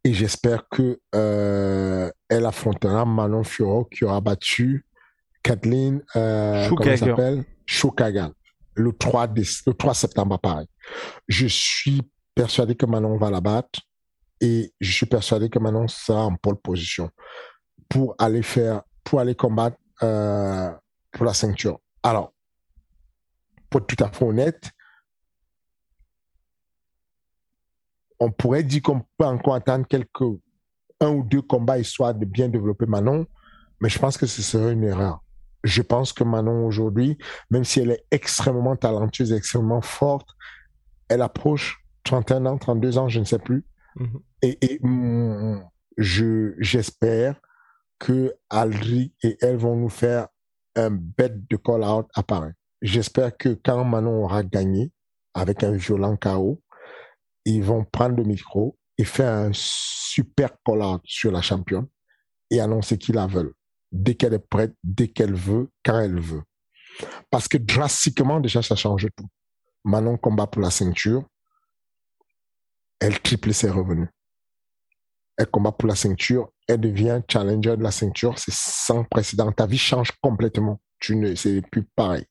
[0.05, 4.87] Et j'espère que euh, elle affrontera Manon Fioro qui aura battu
[5.43, 7.45] Kathleen euh, comment s'appelle?
[7.67, 8.33] Shokagan
[8.75, 9.35] le 3
[9.67, 10.69] le 3 septembre pareil.
[11.27, 12.03] Je suis
[12.35, 13.81] persuadé que Manon va la battre
[14.41, 17.11] et je suis persuadé que Manon sera en pole position
[17.89, 20.71] pour aller faire pour aller combattre euh,
[21.11, 21.81] pour la ceinture.
[22.05, 22.33] Alors
[23.71, 24.71] pour être tout à fait honnête,
[28.19, 30.23] on pourrait dire qu'on peut encore attendre quelques
[31.01, 33.27] un ou deux combats histoire de bien développer Manon,
[33.81, 35.25] mais je pense que ce serait une erreur.
[35.65, 37.19] Je pense que Manon aujourd'hui,
[37.51, 40.29] même si elle est extrêmement talentueuse, extrêmement forte,
[41.09, 43.65] elle approche 31 ans, 32 ans, je ne sais plus.
[43.97, 44.21] Mm-hmm.
[44.43, 45.65] Et, mm,
[45.97, 47.41] je j'espère
[47.99, 50.29] que Aldri et elle vont nous faire
[50.77, 52.53] un bête de call-out à Paris.
[52.83, 54.91] J'espère que quand Manon aura gagné
[55.35, 56.63] avec un violent chaos,
[57.45, 61.87] ils vont prendre le micro et faire un super call sur la championne
[62.51, 63.55] et annoncer qu'ils la veulent.
[63.93, 66.43] Dès qu'elle est prête, dès qu'elle veut, quand elle veut.
[67.31, 69.29] Parce que drastiquement, déjà, ça change tout.
[69.85, 71.25] Manon combat pour la ceinture.
[73.01, 74.09] Elle triple ses revenus.
[75.37, 76.51] Elle combat pour la ceinture.
[76.69, 78.39] Elle devient challenger de la ceinture.
[78.39, 79.51] C'est sans précédent.
[79.53, 80.81] Ta vie change complètement.
[80.99, 82.27] Tu ne, c'est plus pareil.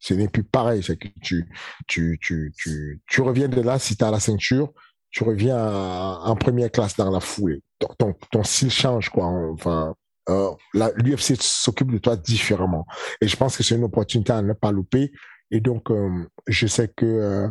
[0.00, 0.82] Ce n'est plus pareil.
[0.82, 1.48] C'est que tu,
[1.86, 4.72] tu, tu, tu, tu reviens de là, si tu as la ceinture,
[5.10, 7.62] tu reviens en première classe dans la foulée.
[7.98, 9.26] Ton, ton, style change, quoi.
[9.26, 9.94] Enfin,
[10.28, 12.86] euh, l'UFC s'occupe de toi différemment.
[13.20, 15.12] Et je pense que c'est une opportunité à ne pas louper.
[15.50, 17.48] Et donc, euh, je sais que euh,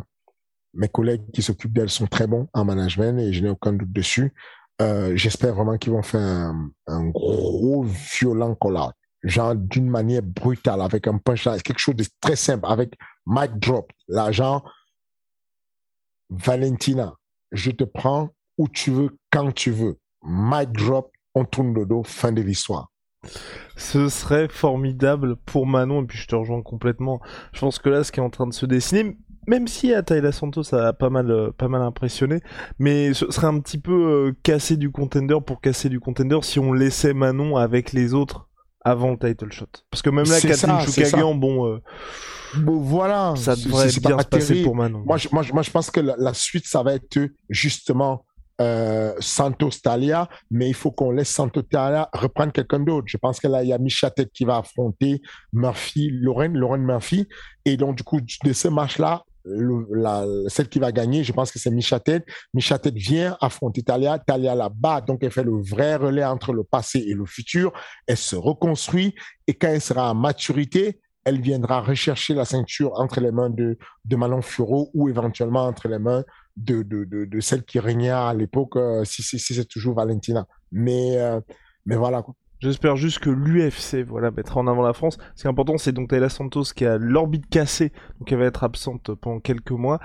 [0.74, 3.92] mes collègues qui s'occupent d'elle sont très bons en management et je n'ai aucun doute
[3.92, 4.32] dessus.
[5.12, 8.78] J'espère vraiment qu'ils vont faire un, un gros violent call
[9.22, 12.94] genre d'une manière brutale, avec un punchline, quelque chose de très simple, avec
[13.26, 14.72] mic drop, là, genre,
[16.30, 17.14] Valentina,
[17.52, 19.98] je te prends où tu veux, quand tu veux.
[20.22, 22.90] Mic drop, on tourne le dos, fin de l'histoire.
[23.76, 27.20] Ce serait formidable pour Manon, et puis je te rejoins complètement.
[27.52, 30.02] Je pense que là, ce qui est en train de se dessiner, même si à
[30.02, 32.40] Taylor Santos ça a pas mal, euh, pas mal impressionné,
[32.78, 36.58] mais ce serait un petit peu euh, casser du contender pour casser du contender si
[36.58, 38.49] on laissait Manon avec les autres
[38.84, 39.66] avant le title shot.
[39.90, 41.82] Parce que même là, Kathleen Chukagian, bon, euh,
[42.56, 45.02] bon, voilà, ça devrait bien se passer pour Manon.
[45.06, 48.24] Moi, je, moi, moi, je pense que la, la, suite, ça va être justement
[48.60, 53.06] euh, Santos Talia, mais il faut qu'on laisse Santos Talia reprendre quelqu'un d'autre.
[53.08, 57.26] Je pense que là, il y a Michatet qui va affronter Murphy, Lorraine, Lorraine Murphy.
[57.64, 59.24] Et donc, du coup, de ce match-là,
[60.48, 62.24] celle qui va gagner, je pense que c'est Michatet.
[62.54, 64.18] Michatet vient affronter Talia.
[64.18, 67.72] Talia la bat, donc elle fait le vrai relais entre le passé et le futur.
[68.06, 69.14] Elle se reconstruit
[69.46, 73.78] et quand elle sera à maturité, elle viendra rechercher la ceinture entre les mains de,
[74.04, 76.24] de Furo ou éventuellement entre les mains
[76.56, 80.46] de, de, de, celle qui régnait à l'époque, euh, si, si, c'est toujours Valentina.
[80.72, 81.40] Mais, euh,
[81.86, 82.24] mais voilà.
[82.60, 85.18] J'espère juste que l'UFC voilà, mettra en avant la France.
[85.34, 88.44] Ce qui est important, c'est donc Taylor Santos qui a l'orbite cassée, donc elle va
[88.44, 89.98] être absente pendant quelques mois.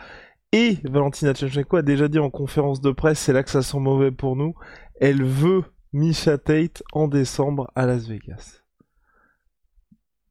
[0.53, 3.79] Et Valentina Tcherncheko a déjà dit en conférence de presse, c'est là que ça sent
[3.79, 4.53] mauvais pour nous,
[5.01, 8.61] elle veut Misha Tate en décembre à Las Vegas.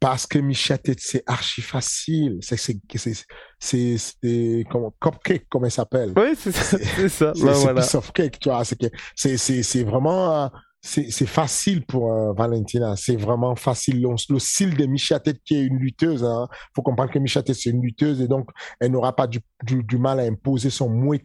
[0.01, 2.39] Parce que Misha Tate, c'est archi facile.
[2.43, 2.79] C'est, c'est,
[3.59, 6.13] c'est, c'est, comme cupcake, comme elle s'appelle.
[6.17, 6.79] Oui, c'est ça.
[6.79, 7.33] C'est ça.
[7.35, 7.81] c'est, voilà.
[7.81, 8.63] piece of cake, tu vois.
[8.65, 8.77] C'est,
[9.15, 10.51] c'est, c'est, vraiment, c'est,
[10.87, 12.95] c'est facile pour euh, Valentina.
[12.97, 14.03] C'est vraiment facile.
[14.03, 16.47] Le, le style de Misha Tate qui est une lutteuse, hein.
[16.77, 19.41] Faut comprendre que Misha Tate, c'est une lutteuse et donc, elle n'aura pas du,
[19.99, 21.23] mal à imposer son Muay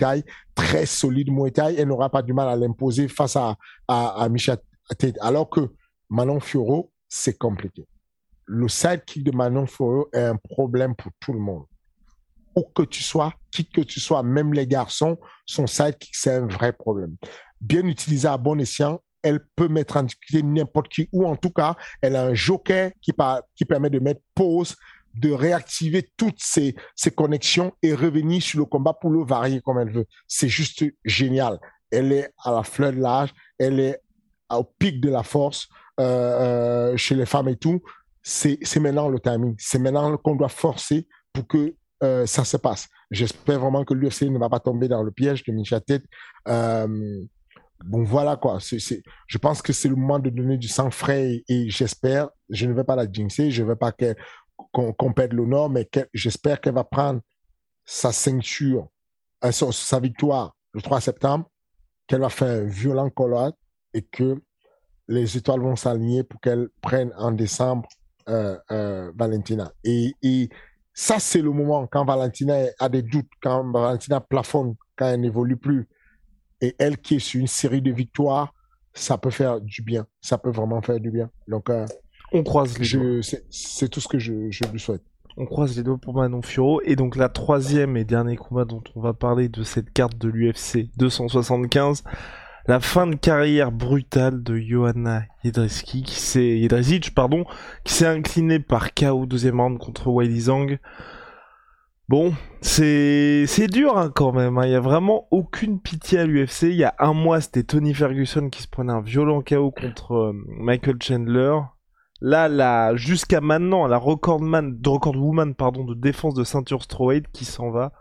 [0.55, 1.51] très solide Muay.
[1.77, 4.57] Elle n'aura pas du mal à l'imposer face à, à, à Misha
[4.97, 5.17] Tate.
[5.19, 5.61] Alors que
[6.09, 7.85] Manon Fioro, c'est compliqué
[8.49, 11.65] le sidekick de Manon Foro est un problème pour tout le monde.
[12.55, 16.47] Où que tu sois, qui que tu sois, même les garçons, son sidekick, c'est un
[16.47, 17.15] vrai problème.
[17.61, 21.49] Bien utilisé à bon escient, elle peut mettre en difficulté n'importe qui, ou en tout
[21.49, 23.13] cas, elle a un joker qui,
[23.65, 24.75] permet de mettre pause,
[25.13, 29.79] de réactiver toutes ses, ses connexions et revenir sur le combat pour le varier comme
[29.79, 30.05] elle veut.
[30.27, 31.59] C'est juste génial.
[31.91, 33.99] Elle est à la fleur de l'âge, elle est
[34.51, 35.67] au pic de la force
[35.99, 36.03] euh,
[36.93, 37.81] euh, chez les femmes et tout
[38.29, 39.55] c'est maintenant le timing.
[39.57, 42.87] C'est maintenant qu'on doit forcer pour que euh, ça se passe.
[43.11, 46.03] J'espère vraiment que l'UFC ne va pas tomber dans le piège de Micha Tête.
[47.85, 48.59] Bon, voilà quoi.
[48.59, 48.77] C
[49.27, 52.73] je pense que c'est le moment de donner du sang frais et, j'espère, je ne
[52.73, 53.91] vais pas la jinxer, je ne veux pas
[54.71, 57.21] qu'on qu perde l'honneur, mais j'espère qu'elle va prendre
[57.85, 58.87] sa ceinture,
[59.43, 61.49] euh, sa, victoire le 3 septembre,
[62.07, 63.53] qu'elle va faire un violent collage
[63.93, 64.39] et que
[65.07, 67.89] les étoiles vont s'aligner pour qu'elle prenne en décembre
[68.27, 69.71] euh, euh, Valentina.
[69.83, 70.49] Et, et
[70.93, 75.57] ça, c'est le moment quand Valentina a des doutes, quand Valentina plafonne, quand elle n'évolue
[75.57, 75.87] plus.
[76.61, 78.53] Et elle qui est sur une série de victoires,
[78.93, 80.05] ça peut faire du bien.
[80.21, 81.29] Ça peut vraiment faire du bien.
[81.47, 81.85] Donc, euh,
[82.31, 83.21] on croise les doigts.
[83.49, 85.03] C'est tout ce que je, je lui souhaite.
[85.37, 86.81] On croise les doigts pour Manon Furo.
[86.83, 90.27] Et donc, la troisième et dernier combat dont on va parler de cette carte de
[90.27, 92.03] l'UFC 275
[92.69, 96.67] la fin de carrière brutale de Johanna Jedrzejczyk, qui s'est
[97.15, 97.43] pardon,
[97.83, 100.77] qui s'est incliné par KO deuxième round contre Wiley Zhang.
[102.09, 104.57] Bon, c'est dur hein, quand même.
[104.57, 104.65] Hein.
[104.65, 106.63] Il y a vraiment aucune pitié à l'UFC.
[106.63, 110.13] Il y a un mois, c'était Tony Ferguson qui se prenait un violent KO contre
[110.13, 111.57] euh, Michael Chandler.
[112.19, 117.69] Là, là, jusqu'à maintenant, la record woman, pardon, de défense de ceinture strawweight qui s'en
[117.69, 117.93] va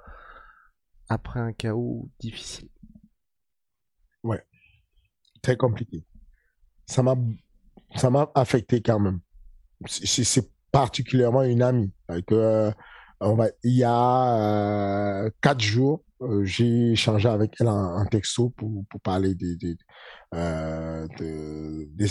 [1.09, 2.69] après un KO difficile.
[4.25, 4.43] Ouais
[5.43, 6.05] très compliqué.
[6.87, 7.17] Ça m'a,
[8.35, 9.21] affecté quand même.
[9.87, 11.93] C'est particulièrement une amie.
[13.21, 19.35] Il y a euh, quatre jours, euh, j'ai échangé avec elle en, texto pour, parler
[19.35, 19.77] des, des,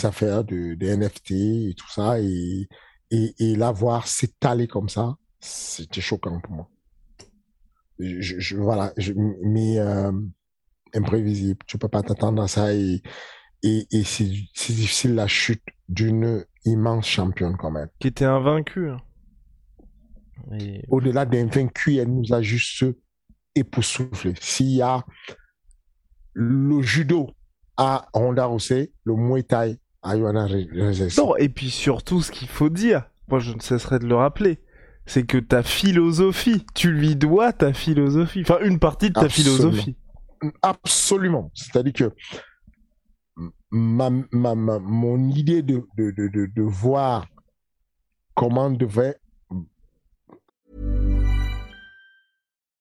[0.06, 2.20] affaires de, des NFT et tout ça.
[2.20, 2.68] Et,
[3.10, 6.68] la voir s'étaler comme ça, c'était choquant pour moi.
[7.98, 8.92] Je, voilà,
[9.42, 9.78] mais
[10.94, 11.58] imprévisible.
[11.66, 13.02] Tu peux pas t'attendre à ça et
[13.62, 17.88] c'est difficile la chute d'une immense championne quand même.
[17.98, 18.90] Qui était invaincue.
[18.90, 19.00] Hein.
[20.88, 22.84] Au-delà d'invaincue, elle nous a juste
[23.54, 24.34] époustouflé.
[24.40, 25.04] S'il y a
[26.32, 27.30] le judo
[27.76, 30.46] à Ronda Rousset, le Muay Thai à Johanna
[31.16, 34.60] Non, et puis surtout, ce qu'il faut dire, moi je ne cesserai de le rappeler,
[35.06, 39.96] c'est que ta philosophie, tu lui dois ta philosophie, enfin une partie de ta philosophie.
[40.62, 41.50] Absolument.
[41.54, 42.14] C'est-à-dire que
[43.70, 47.26] ma, ma, ma, mon idée de, de, de, de, de voir
[48.34, 49.16] comment devait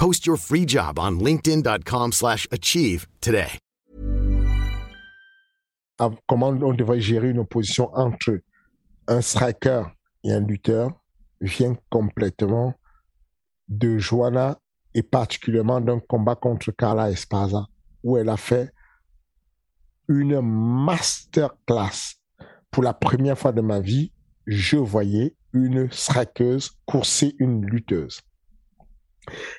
[0.00, 3.58] Post your free job on linkedin.com/achieve slash achieve today.
[6.26, 8.40] comment on devrait gérer une opposition entre
[9.08, 9.82] un striker
[10.24, 10.88] et un lutteur
[11.42, 12.72] vient complètement
[13.68, 14.58] de Joanna
[14.94, 17.66] et particulièrement d'un combat contre Carla Esparza
[18.02, 18.72] où elle a fait
[20.08, 22.16] une masterclass.
[22.70, 24.12] Pour la première fois de ma vie,
[24.46, 28.22] je voyais une strikeuse courser une lutteuse.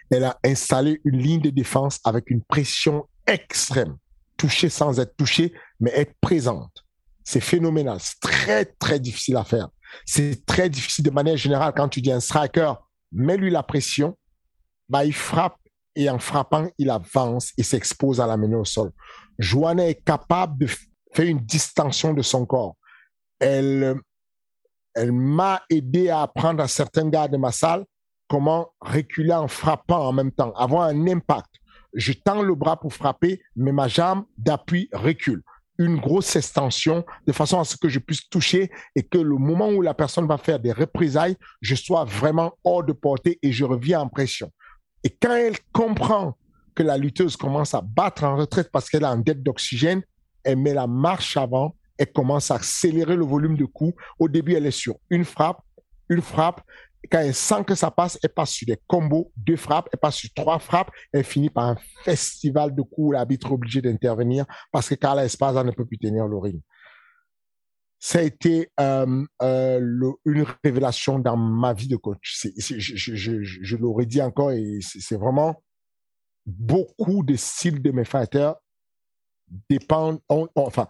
[0.09, 3.97] Elle a installé une ligne de défense avec une pression extrême.
[4.37, 6.85] Toucher sans être touché, mais être présente.
[7.23, 7.97] C'est phénoménal.
[7.99, 9.69] C'est très, très difficile à faire.
[10.05, 12.73] C'est très difficile de manière générale quand tu dis un striker,
[13.11, 14.17] mets-lui la pression,
[14.89, 15.57] bah, il frappe
[15.95, 18.91] et en frappant, il avance et s'expose à la mener au sol.
[19.37, 20.67] Joanna est capable de
[21.13, 22.75] faire une distension de son corps.
[23.39, 23.95] Elle,
[24.93, 27.85] elle m'a aidé à apprendre à certains gars de ma salle
[28.31, 31.49] comment reculer en frappant en même temps, avoir un impact.
[31.93, 35.43] Je tends le bras pour frapper, mais ma jambe d'appui recule.
[35.77, 39.67] Une grosse extension de façon à ce que je puisse toucher et que le moment
[39.67, 43.65] où la personne va faire des représailles, je sois vraiment hors de portée et je
[43.65, 44.49] reviens en pression.
[45.03, 46.37] Et quand elle comprend
[46.73, 50.03] que la lutteuse commence à battre en retraite parce qu'elle a un dette d'oxygène,
[50.45, 54.01] elle met la marche avant, elle commence à accélérer le volume de coups.
[54.19, 55.59] Au début, elle est sur une frappe,
[56.07, 56.61] une frappe.
[57.09, 60.15] Quand elle sent que ça passe, elle passe sur des combos, deux frappes, elle passe
[60.15, 64.45] sur trois frappes, elle finit par un festival de coups où l'arbitre est obligé d'intervenir
[64.71, 66.61] parce que Carla Esparza ne peut plus tenir le ring.
[67.99, 72.47] Ça a été euh, euh, une révélation dans ma vie de coach.
[72.57, 75.61] Je l'aurais dit encore et c'est vraiment
[76.45, 78.55] beaucoup de styles de mes fighters
[79.69, 80.19] dépendent,
[80.55, 80.87] enfin,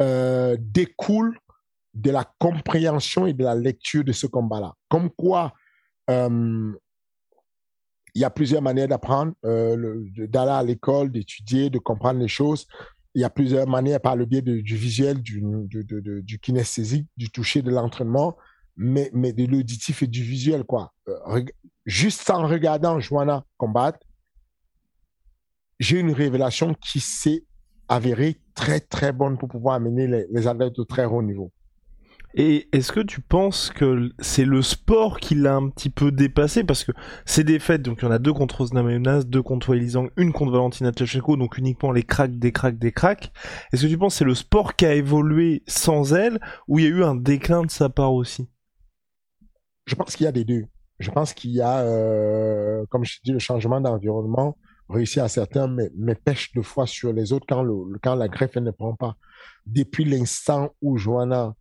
[0.00, 1.38] euh, découlent
[2.00, 4.74] de la compréhension et de la lecture de ce combat-là.
[4.88, 5.52] Comme quoi,
[6.08, 6.72] euh,
[8.14, 12.66] il y a plusieurs manières d'apprendre, euh, d'aller à l'école, d'étudier, de comprendre les choses.
[13.14, 17.60] Il y a plusieurs manières par le biais du visuel, du, du kinesthésique, du toucher,
[17.60, 18.36] de l'entraînement,
[18.76, 20.92] mais, mais de l'auditif et du visuel, quoi.
[21.08, 21.44] Euh,
[21.86, 23.98] juste en regardant Joanna combattre,
[25.78, 27.44] j'ai une révélation qui s'est
[27.88, 31.50] avérée très, très bonne pour pouvoir amener les, les au très haut niveau.
[32.34, 36.62] Et est-ce que tu penses que c'est le sport qui l'a un petit peu dépassé?
[36.62, 36.92] Parce que
[37.24, 40.10] ces défaites, donc il y en a deux contre Osna Mayonnaise, deux contre Wei Zhang,
[40.16, 43.32] une contre Valentina Tchechenko, donc uniquement les cracks, des cracks, des cracks.
[43.72, 46.84] Est-ce que tu penses que c'est le sport qui a évolué sans elle ou il
[46.84, 48.48] y a eu un déclin de sa part aussi?
[49.86, 50.66] Je pense qu'il y a des deux.
[51.00, 54.56] Je pense qu'il y a, euh, comme je dis, le changement d'environnement
[54.88, 57.46] réussi à certains, mais, mais pêche de fois sur les autres
[58.02, 59.16] quand, la greffe ne prend pas.
[59.66, 61.54] Depuis l'instant où Joanna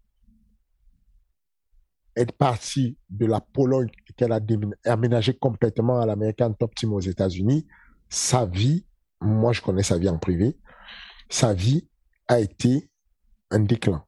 [2.15, 6.99] est partie de la Pologne qu'elle a démé- aménagé complètement à l'American Top Team aux
[6.99, 7.67] États-Unis,
[8.09, 8.85] sa vie,
[9.21, 10.57] moi je connais sa vie en privé,
[11.29, 11.87] sa vie
[12.27, 12.89] a été
[13.51, 14.03] un déclin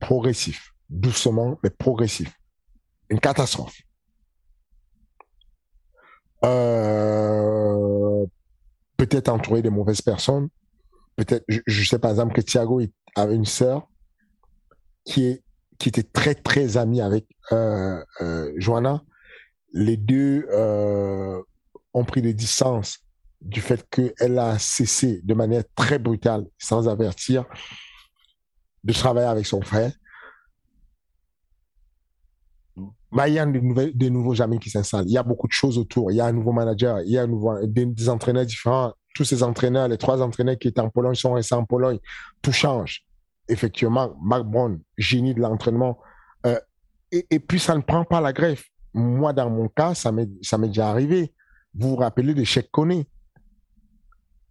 [0.00, 2.32] progressif, doucement, mais progressif.
[3.10, 3.80] Une catastrophe.
[6.44, 8.26] Euh,
[8.96, 10.48] peut-être entouré de mauvaises personnes.
[11.16, 12.80] Peut-être, je, sais par exemple que Thiago
[13.16, 13.88] avait une sœur
[15.04, 15.42] qui est
[15.78, 19.02] qui était très très amie avec euh, euh, Joanna.
[19.72, 21.40] Les deux euh,
[21.94, 23.00] ont pris des distances
[23.40, 27.44] du fait qu'elle a cessé de manière très brutale, sans avertir,
[28.82, 29.92] de travailler avec son frère.
[33.12, 35.06] Bah, il y a de, nouvelles, de nouveaux amis qui s'installent.
[35.06, 36.10] Il y a beaucoup de choses autour.
[36.10, 37.26] Il y a un nouveau manager, il y a
[37.66, 38.92] des entraîneurs différents.
[39.14, 41.98] Tous ces entraîneurs, les trois entraîneurs qui étaient en Pologne sont restés en Pologne.
[42.42, 43.07] Tout change.
[43.48, 45.98] Effectivement, Mark Brown, génie de l'entraînement.
[46.46, 46.58] Euh,
[47.10, 48.64] et, puis, ça ne prend pas la greffe.
[48.92, 50.28] Moi, dans mon cas, ça m'est
[50.68, 51.32] déjà arrivé.
[51.74, 53.04] Vous vous rappelez de Cheikh Kone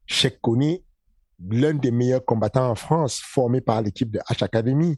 [0.06, 0.78] Cheikh Kone,
[1.50, 4.98] l'un des meilleurs combattants en France, formé par l'équipe de H Academy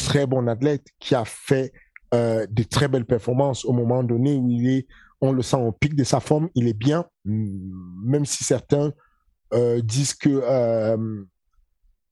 [0.00, 1.72] très bon athlète qui a fait
[2.14, 4.86] euh, de très belles performances au moment donné où il est,
[5.20, 8.92] on le sent au pic de sa forme, il est bien, même si certains
[9.52, 10.42] euh, disent que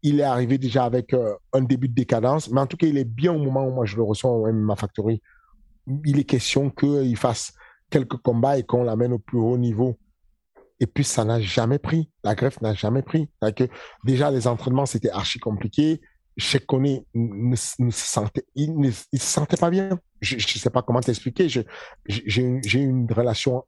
[0.02, 2.98] il est arrivé déjà avec euh, un début de décadence, mais en tout cas, il
[2.98, 5.20] est bien au moment où moi je le reçois au MMA Factory.
[6.04, 7.52] Il est question qu'il fasse
[7.90, 9.98] quelques combats et qu'on l'amène au plus haut niveau.
[10.80, 12.10] Et puis, ça n'a jamais pris.
[12.22, 13.28] La greffe n'a jamais pris.
[13.56, 13.64] Que
[14.04, 16.00] déjà, les entraînements, c'était archi compliqué.
[16.36, 19.98] Cheikh Kone ne, il ne se sentait pas bien.
[20.20, 21.48] Je ne sais pas comment t'expliquer.
[21.48, 23.64] J'ai une, relation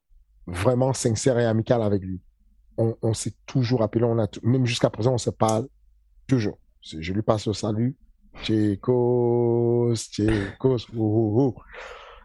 [0.47, 2.21] vraiment sincère et amicale avec lui.
[2.77, 5.67] on, s'est toujours appelé, on a même jusqu'à présent, on se parle
[6.31, 6.59] toujours.
[6.83, 7.97] Je lui passe le salut.
[8.43, 10.87] Tchécos, Tchécos,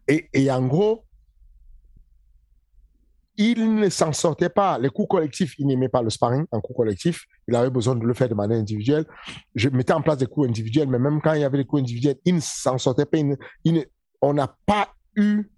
[0.08, 1.04] et, et en gros,
[3.38, 4.78] il ne s'en sortait pas.
[4.78, 7.26] Les coups collectifs, il n'aimait pas le sparring en coup collectif.
[7.48, 9.06] Il avait besoin de le faire de manière individuelle.
[9.56, 11.82] Je mettais en place des coups individuels, mais même quand il y avait des coups
[11.82, 13.18] individuels, il ne s'en sortait pas.
[14.22, 15.50] on n'a pas eu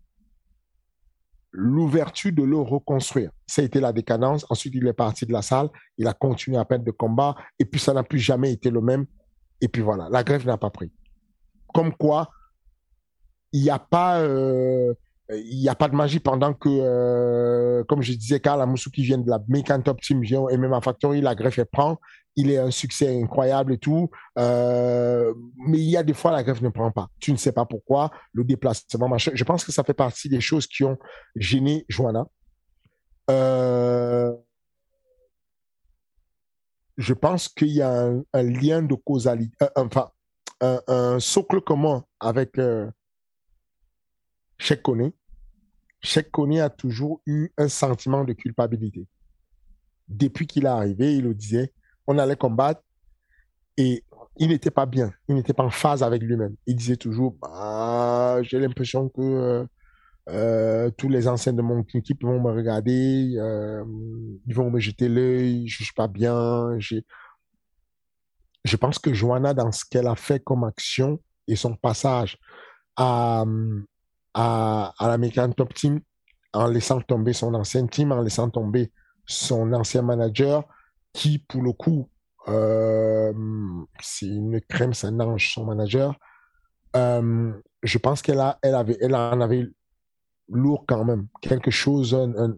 [1.51, 3.31] l'ouverture de le reconstruire.
[3.45, 4.45] Ça a été la décadence.
[4.49, 5.69] Ensuite, il est parti de la salle.
[5.97, 7.35] Il a continué à perdre de combat.
[7.59, 9.05] Et puis, ça n'a plus jamais été le même.
[9.61, 10.91] Et puis voilà, la grève n'a pas pris.
[11.73, 12.29] Comme quoi,
[13.51, 14.19] il n'y a pas...
[14.19, 14.93] Euh,
[15.29, 19.17] il a pas de magie pendant que, euh, comme je disais, Karl Amoussou qui vient
[19.17, 21.97] de la Make Top Team vient même à Factory, la greffe est prend.
[22.37, 24.09] Il est un succès incroyable et tout.
[24.37, 27.09] Euh, mais il y a des fois, la greffe ne prend pas.
[27.19, 28.11] Tu ne sais pas pourquoi.
[28.31, 29.31] Le déplacement, machin.
[29.33, 30.97] Je pense que ça fait partie des choses qui ont
[31.35, 32.25] gêné Joanna.
[33.29, 34.33] Euh,
[36.97, 40.09] je pense qu'il y a un, lien de causalité, enfin,
[40.61, 42.57] un, socle commun avec
[44.57, 45.11] Cheikh Kone,
[46.01, 46.29] Cheikh
[46.61, 49.07] a toujours eu un sentiment de culpabilité.
[50.07, 51.73] Depuis qu'il est arrivé, il le disait,
[52.07, 52.81] on allait combattre
[53.77, 54.03] et
[54.37, 56.55] il n'était pas bien, il n'était pas en phase avec lui-même.
[56.65, 59.65] Il disait toujours, bah, j'ai l'impression que euh,
[60.29, 63.83] euh, tous les anciens de mon équipe vont me regarder, euh,
[64.45, 66.77] ils vont me jeter l'œil, je suis pas bien.
[66.79, 72.37] Je pense que Joanna, dans ce qu'elle a fait comme action et son passage
[72.95, 73.45] à,
[74.33, 76.01] à, à l'American Top Team
[76.53, 78.91] en laissant tomber son ancien team, en laissant tomber
[79.25, 80.63] son ancien manager,
[81.17, 82.09] qui pour le coup,
[82.47, 83.33] euh,
[83.99, 86.15] c'est une crème, c'est un ange, son manager.
[86.95, 87.51] Euh,
[87.81, 89.65] je pense qu'elle a, elle avait, elle en avait
[90.47, 92.55] lourd quand même, quelque chose, un,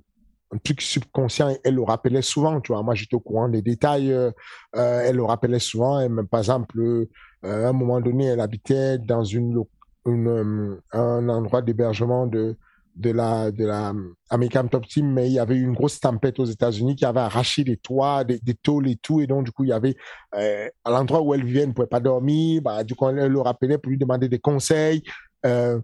[0.63, 1.55] truc subconscient.
[1.63, 2.83] Elle le rappelait souvent, tu vois.
[2.83, 4.11] Moi, j'étais au courant des détails.
[4.11, 4.31] Euh,
[4.73, 5.99] elle le rappelait souvent.
[6.01, 7.07] Et même, par exemple,
[7.43, 9.63] à un moment donné, elle habitait dans une
[10.07, 12.57] euh, un endroit d'hébergement de,
[12.95, 13.93] de la, de la
[14.29, 17.19] American Top Team, mais il y avait eu une grosse tempête aux États-Unis qui avait
[17.19, 19.21] arraché les toits, des, tôles et tout.
[19.21, 19.95] Et donc, du coup, il y avait,
[20.35, 22.61] euh, à l'endroit où elle vivait, elle ne pouvait pas dormir.
[22.61, 25.03] Bah, du coup, elle le rappelait pour lui demander des conseils.
[25.45, 25.79] Euh,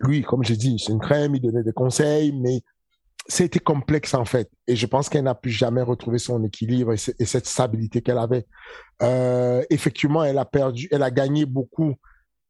[0.00, 2.62] lui, comme j'ai dit, c'est une crème, il donnait des conseils, mais
[3.26, 4.50] c'était complexe en fait.
[4.66, 8.18] Et je pense qu'elle n'a plus jamais retrouvé son équilibre et, et cette stabilité qu'elle
[8.18, 8.46] avait.
[9.02, 11.94] Euh, effectivement, elle a perdu, elle a gagné beaucoup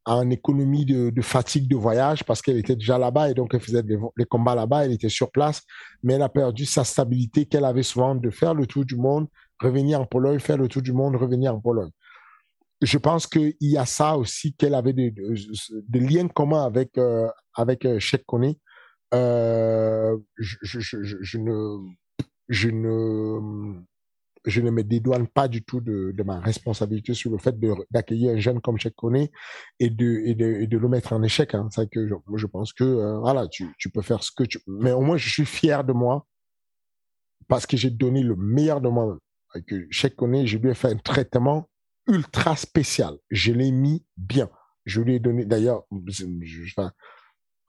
[0.09, 3.83] en économie de, fatigue de voyage parce qu'elle était déjà là-bas et donc elle faisait
[3.83, 5.61] les, combats là-bas, elle était sur place,
[6.01, 9.27] mais elle a perdu sa stabilité qu'elle avait souvent de faire le tour du monde,
[9.59, 11.91] revenir en Pologne, faire le tour du monde, revenir en Pologne.
[12.81, 15.13] Je pense qu'il y a ça aussi qu'elle avait des,
[15.93, 18.55] liens communs avec euh, avec euh, Kone.
[19.13, 21.77] Euh, je, ne
[22.47, 23.79] je ne
[24.45, 27.55] je ne me dédouane pas du tout de, ma responsabilité sur le fait
[27.91, 29.31] d'accueillir un jeune comme Cheikh Koné
[29.79, 31.55] et de, de, le mettre en échec.
[31.55, 31.69] Hein.
[31.91, 34.59] Que je, pense que euh, voilà, tu, peux faire ce que tu...
[34.67, 36.25] Mais au moins, je suis fier de moi
[37.47, 39.17] parce que j'ai donné le meilleur de moi.
[39.53, 41.67] Avec Cheikh Koné, je lui ai fait un traitement
[42.07, 43.17] ultra spécial.
[43.29, 44.49] Je l'ai mis bien.
[44.85, 45.83] Je lui ai donné, d'ailleurs,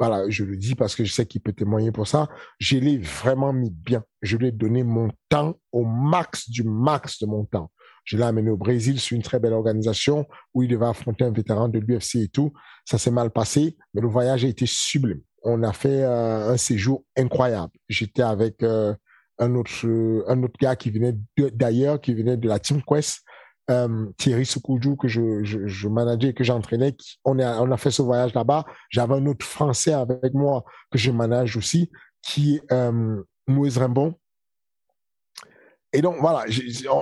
[0.00, 2.26] voilà, je le dis parce que je sais qu'il peut témoigner pour ça,
[2.58, 4.02] je l'ai vraiment mis bien.
[4.22, 7.70] Je lui ai donné mon temps au max du max de mon temps.
[8.04, 11.30] Je l'ai amené au Brésil sur une très belle organisation où il devait affronter un
[11.30, 12.50] vétéran de l'UFC et tout.
[12.86, 15.20] Ça s'est mal passé, mais le voyage a été sublime.
[15.42, 17.72] On a fait euh, un séjour incroyable.
[17.90, 18.94] J'étais avec euh,
[19.38, 19.86] un autre
[20.28, 21.14] un autre gars qui venait
[21.52, 23.20] d'ailleurs, qui venait de la Team Quest
[23.70, 26.94] euh, Thierry Soukoudjou que je, je, manageais, que j'entraînais,
[27.24, 28.64] on a, fait ce voyage là-bas.
[28.90, 31.90] J'avais un autre Français avec moi que je manage aussi,
[32.22, 34.14] qui est euh, Rimbon.
[35.92, 36.44] Et donc voilà,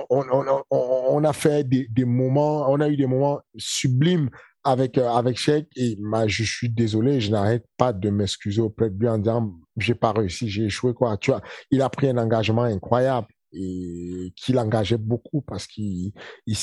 [0.09, 4.29] on, a fait des, moments, on a eu des moments sublimes
[4.63, 5.39] avec euh, avec
[5.75, 9.53] et bah, je suis désolé, je n'arrête pas de m'excuser auprès de lui en disant
[9.77, 11.17] j'ai pas réussi, j'ai échoué quoi.
[11.17, 11.41] Tu vois,
[11.71, 16.11] il a pris un engagement incroyable et qui l'engageait beaucoup parce qu'il
[16.45, 16.57] il,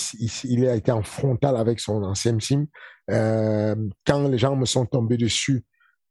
[0.45, 2.67] il, a été en frontal avec son ancien team.
[3.11, 3.75] Euh,
[4.07, 5.65] quand les gens me sont tombés dessus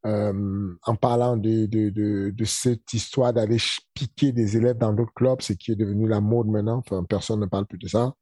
[0.05, 3.57] euh, en parlant de, cette histoire d'aller
[3.95, 6.77] piquer des élèves dans d'autres clubs, c'est qui est devenu la mode maintenant.
[6.77, 8.13] Enfin, personne ne parle plus de ça.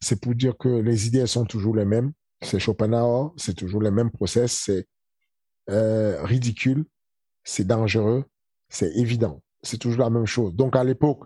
[0.00, 2.12] C'est pour dire que les idées sont toujours les mêmes.
[2.40, 4.62] C'est Schopenhauer, c'est toujours le même process.
[4.64, 4.86] C'est
[5.70, 6.86] euh, ridicule,
[7.44, 8.24] c'est dangereux,
[8.70, 9.42] c'est évident.
[9.62, 10.54] C'est toujours la même chose.
[10.54, 11.24] Donc à l'époque,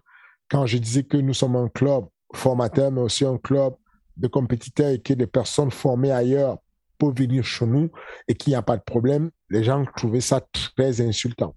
[0.48, 3.74] quand je disais que nous sommes un club formateur, mais aussi un club
[4.16, 6.58] de compétiteurs et que des personnes formées ailleurs
[6.98, 7.90] peuvent venir chez nous
[8.28, 11.54] et qu'il n'y a pas de problème, les gens trouvaient ça très insultant.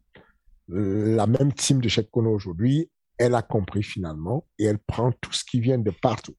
[0.67, 5.33] La même team de Cheikh Kono aujourd'hui elle a compris finalement et elle prend tout
[5.33, 6.35] ce qui vient de partout.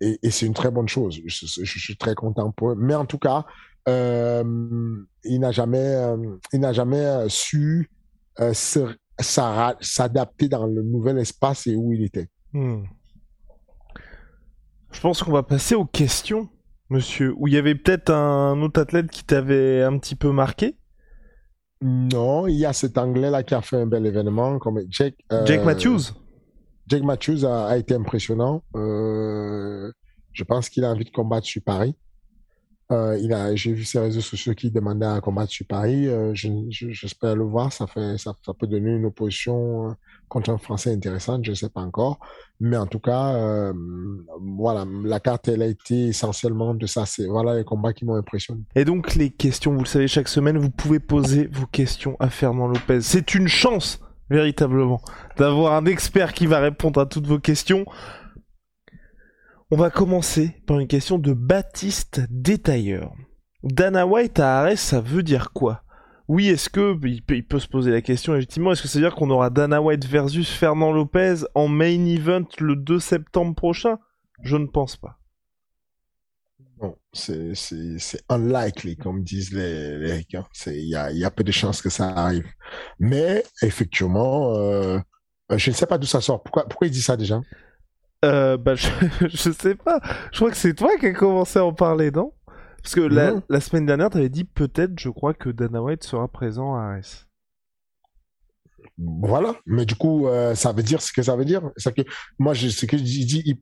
[0.00, 1.18] Et, c'est une très bonne chose.
[1.24, 2.76] Je, suis très content pour eux.
[2.76, 3.46] Mais en tout cas,
[3.88, 7.90] euh, il n'a jamais, euh, il euh, su
[8.40, 12.28] euh, se- s'adapter dans le nouvel espace et où il était.
[12.52, 12.84] Hmm.
[14.90, 16.48] Je pense qu'on va passer aux questions,
[16.88, 17.34] monsieur.
[17.36, 20.76] Où il y avait peut-être un autre athlète qui t'avait un petit peu marqué?
[21.80, 25.14] Non, il y a cet Anglais-là qui a fait un bel événement, comme Jake.
[25.32, 26.12] euh, Jake Matthews?
[26.88, 28.62] Jake Matthews a, a été impressionnant.
[28.74, 29.92] Euh,
[30.32, 31.94] je pense qu'il a envie de combattre sur Paris.
[32.90, 36.08] Euh, il a, j'ai vu ses réseaux sociaux qui demandaient à combattre sur Paris.
[36.08, 37.70] Euh, je- je- j'espère le voir.
[37.70, 39.92] Ça fait, ça, ça peut donner une opposition euh,
[40.28, 41.44] contre un Français intéressante.
[41.44, 42.18] Je ne sais pas encore,
[42.60, 43.74] mais en tout cas, euh,
[44.40, 47.04] voilà, la carte elle a été essentiellement de ça.
[47.04, 48.62] C'est voilà les combats qui m'ont impressionné.
[48.74, 52.30] Et donc les questions, vous le savez, chaque semaine, vous pouvez poser vos questions à
[52.30, 53.02] Fernand Lopez.
[53.02, 55.02] C'est une chance, véritablement,
[55.36, 57.84] d'avoir un expert qui va répondre à toutes vos questions.
[59.70, 63.12] On va commencer par une question de Baptiste Détailleur.
[63.62, 65.82] Dana White à Arès, ça veut dire quoi?
[66.26, 69.14] Oui, est-ce que, il peut, se poser la question légitimement, est-ce que ça veut dire
[69.14, 73.98] qu'on aura Dana White versus Fernand Lopez en main event le 2 septembre prochain?
[74.42, 75.18] Je ne pense pas.
[76.80, 77.52] Non, c'est,
[78.30, 80.46] unlikely, comme disent les, les Ricains.
[80.54, 82.46] C'est, il y a, il y a peu de chances que ça arrive.
[82.98, 84.98] Mais, effectivement, euh,
[85.54, 86.42] je ne sais pas d'où ça sort.
[86.42, 87.42] Pourquoi, pourquoi il dit ça déjà?
[88.24, 88.88] Euh, bah, je,
[89.28, 90.00] je sais pas.
[90.32, 92.32] Je crois que c'est toi qui as commencé à en parler, non?
[92.82, 93.42] Parce que la, Non.
[93.48, 97.26] la semaine dernière, t'avais dit peut-être, je crois, que Dana White sera présent à Arès.
[98.96, 99.54] Voilà.
[99.66, 101.62] Mais du coup, euh, ça veut dire ce que ça veut dire.
[101.76, 102.02] C'est que,
[102.38, 103.56] moi, je, ce que je dis, il-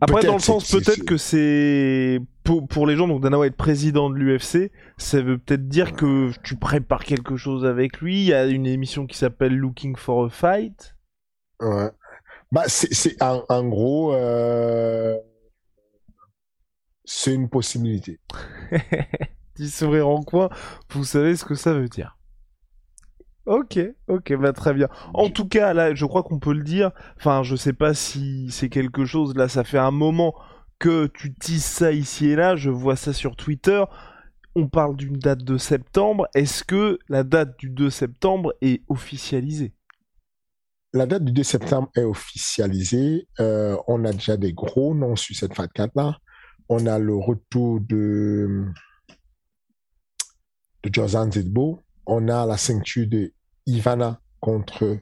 [0.00, 4.10] Après, dans le sens, peut-être que c'est pour, pour les gens, donc Dana White président
[4.10, 8.20] de l'UFC, ça veut peut-être dire que tu prépares quelque chose avec lui.
[8.20, 10.94] Il y a une émission qui s'appelle Looking for a Fight.
[11.60, 11.90] ouais.
[12.50, 15.16] Bah, c'est, en, en gros, euh,
[17.04, 18.20] c'est une possibilité.
[19.54, 20.48] Petit sourire en coin,
[20.90, 22.16] vous savez ce que ça veut dire.
[23.46, 23.78] Ok,
[24.08, 24.88] ok, bah très bien.
[25.14, 26.90] En tout cas, là, je crois qu'on peut le dire.
[27.16, 29.34] Enfin, je sais pas si c'est quelque chose.
[29.36, 30.34] Là, ça fait un moment
[30.78, 32.56] que tu tisses ça ici et là.
[32.56, 33.82] Je vois ça sur Twitter.
[34.54, 36.28] On parle d'une date de septembre.
[36.34, 39.74] Est-ce que la date du 2 septembre est officialisée?
[40.94, 43.28] La date du 2 septembre est officialisée.
[43.40, 46.16] Euh, on a déjà des gros noms sur cette Fat 4 là.
[46.70, 48.66] On a le retour de,
[50.82, 51.80] de Jordan Zedbo.
[52.06, 53.32] On a la ceinture de
[53.66, 54.98] Ivana contre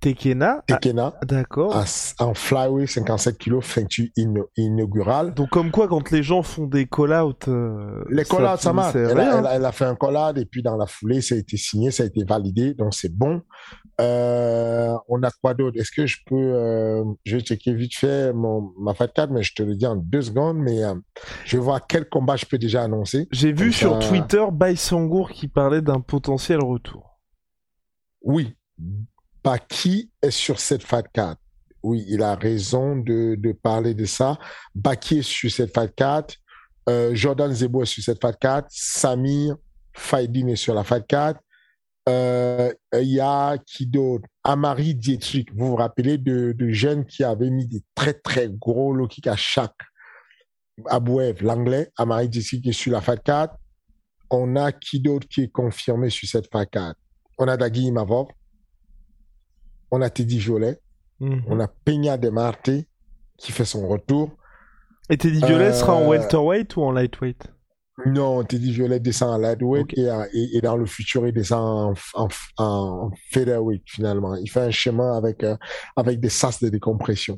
[0.00, 1.76] Tekena ah, Tekena D'accord.
[1.76, 1.84] à-
[2.24, 4.08] en flyweight 57 kilos, ceinture
[4.56, 5.34] inaugurale.
[5.34, 7.48] Donc, comme quoi, quand les gens font des call-out.
[7.48, 8.96] euh, Les call-outs, ça marche.
[8.96, 9.18] Elle,
[9.50, 12.04] elle a fait un call-out et puis dans la foulée, ça a été signé, ça
[12.04, 13.42] a été validé, donc c'est bon.
[14.00, 15.78] Euh, on a quoi d'autre?
[15.78, 19.42] Est-ce que je peux, euh, je vais checker vite fait mon, ma Fat 4, mais
[19.42, 20.94] je te le dis en deux secondes, mais euh,
[21.44, 23.28] je vais voir quel combat je peux déjà annoncer.
[23.30, 27.20] J'ai vu sur Twitter Baïsangour qui parlait d'un potentiel retour.
[28.22, 28.54] Oui,
[29.44, 31.38] Baki est sur cette Fat 4.
[31.82, 34.38] Oui, il a raison de, de parler de ça.
[34.74, 36.36] Baki est sur cette Fat 4.
[36.88, 38.66] Euh, Jordan Zebo est sur cette Fat 4.
[38.70, 39.56] Samir
[39.92, 41.40] Faidin est sur la Fat 4.
[42.08, 45.48] Euh, Il y a qui d'autre Amari Dietrich.
[45.54, 49.26] Vous vous rappelez de, de jeunes qui avaient mis des très très gros low kicks
[49.26, 49.76] à chaque.
[50.86, 51.90] Abouev, l'anglais.
[51.96, 53.54] Amari Dietrich est sur la Fat 4.
[54.30, 56.96] On a qui d'autre qui est confirmé sur cette Fat 4
[57.38, 58.28] On a Dagui Imavov.
[59.90, 60.78] On a Teddy Violet.
[61.20, 61.44] Mhm.
[61.48, 62.70] On a Peña de Marte
[63.36, 64.30] qui fait son retour.
[65.10, 67.52] Et Teddy Violet sera en Euh, welterweight ou en lightweight?
[68.06, 69.98] Non, Teddy Violet descend en lightweight Ok.
[69.98, 72.28] et, à- et- et dans le futur, il descend en, en,
[72.58, 74.34] en featherweight finalement.
[74.36, 75.56] Il fait un chemin avec, euh,
[75.96, 77.36] avec des sas de décompression.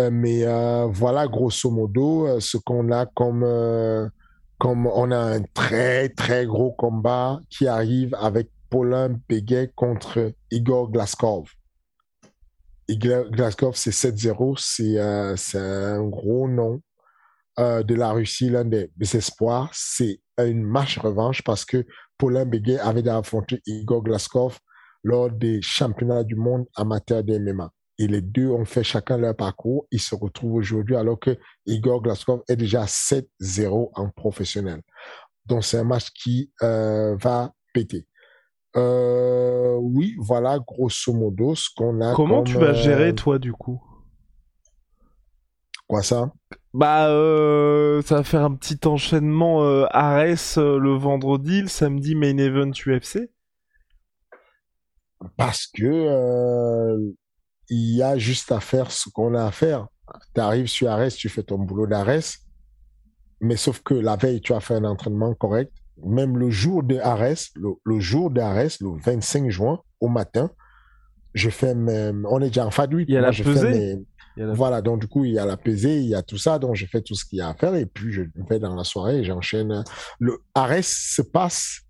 [0.00, 3.44] Euh, mais euh, voilà, grosso modo, ce qu'on a comme,
[4.58, 10.90] comme on a un très très gros combat qui arrive avec Paulin Béguet contre Igor
[10.90, 11.48] Glaskov.
[12.88, 16.80] Igor Glaskov, c'est 7-0, c'est euh, c'est un gros nom
[17.58, 19.70] euh, de la Russie, l'un des, des espoirs.
[19.72, 21.86] C'est une marche revanche parce que
[22.18, 24.58] Paulin Béguet avait affronté Igor Glaskov
[25.02, 27.70] lors des championnats du monde amateur de MMA.
[27.98, 29.86] Et les deux ont fait chacun leur parcours.
[29.92, 34.82] Ils se retrouvent aujourd'hui alors que Igor Glaskov est déjà 7-0 en professionnel.
[35.46, 38.06] Donc c'est un match qui euh, va péter.
[38.76, 42.14] Euh, oui, voilà grosso modo ce qu'on a.
[42.14, 43.80] Comment comme, tu vas gérer, toi, du coup?
[45.86, 46.32] Quoi ça?
[46.74, 52.16] Bah, euh, ça va faire un petit enchaînement euh, Ares euh, le vendredi, le samedi
[52.16, 53.30] main event UFC.
[55.36, 56.98] parce que euh,
[57.68, 59.86] il y a juste à faire ce qu'on a à faire.
[60.34, 62.40] Tu arrives sur Arès, tu fais ton boulot d'Arès,
[63.40, 65.72] mais sauf que la veille, tu as fait un entraînement correct.
[66.04, 70.50] Même le jour de Arès, le, jour d'Arès, le 25 juin, au matin,
[71.34, 73.04] je fais même, on est déjà en FAD8.
[73.06, 74.04] Il y a la pesée.
[74.36, 76.86] Voilà, donc du coup, il y a la il y a tout ça, donc je
[76.86, 79.22] fais tout ce qu'il y a à faire et puis je vais dans la soirée
[79.22, 79.84] j'enchaîne.
[80.18, 81.82] Le Arès se passe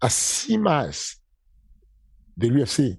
[0.00, 1.16] à 6 masses
[2.36, 2.98] de l'UFC.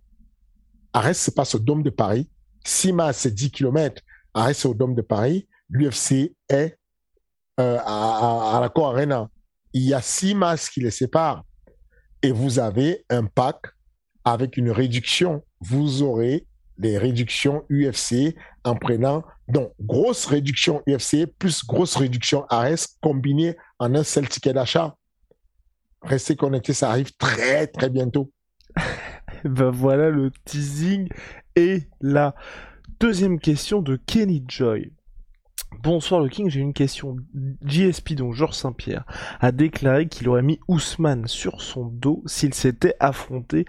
[0.93, 2.29] Arès se passe au Dôme de Paris.
[2.65, 4.01] 6 masses, c'est 10 km.
[4.33, 5.47] Arès, c'est au Dôme de Paris.
[5.69, 6.77] L'UFC est
[7.59, 9.29] euh, à, la Cour Arena.
[9.73, 11.43] Il y a 6 masses qui les séparent.
[12.21, 13.57] Et vous avez un pack
[14.23, 15.43] avec une réduction.
[15.59, 16.47] Vous aurez
[16.77, 23.93] les réductions UFC en prenant donc grosse réduction UFC plus grosse réduction ARES combinées en
[23.95, 24.95] un seul ticket d'achat.
[26.01, 28.31] Restez connectés, ça arrive très très bientôt.
[29.43, 31.07] ben voilà, le teasing
[31.55, 32.35] est là.
[32.99, 34.91] Deuxième question de Kenny Joy.
[35.81, 37.17] Bonsoir le King, j'ai une question.
[37.65, 39.05] JSP, donc Georges Saint-Pierre,
[39.39, 43.65] a déclaré qu'il aurait mis Ousmane sur son dos s'il s'était affronté.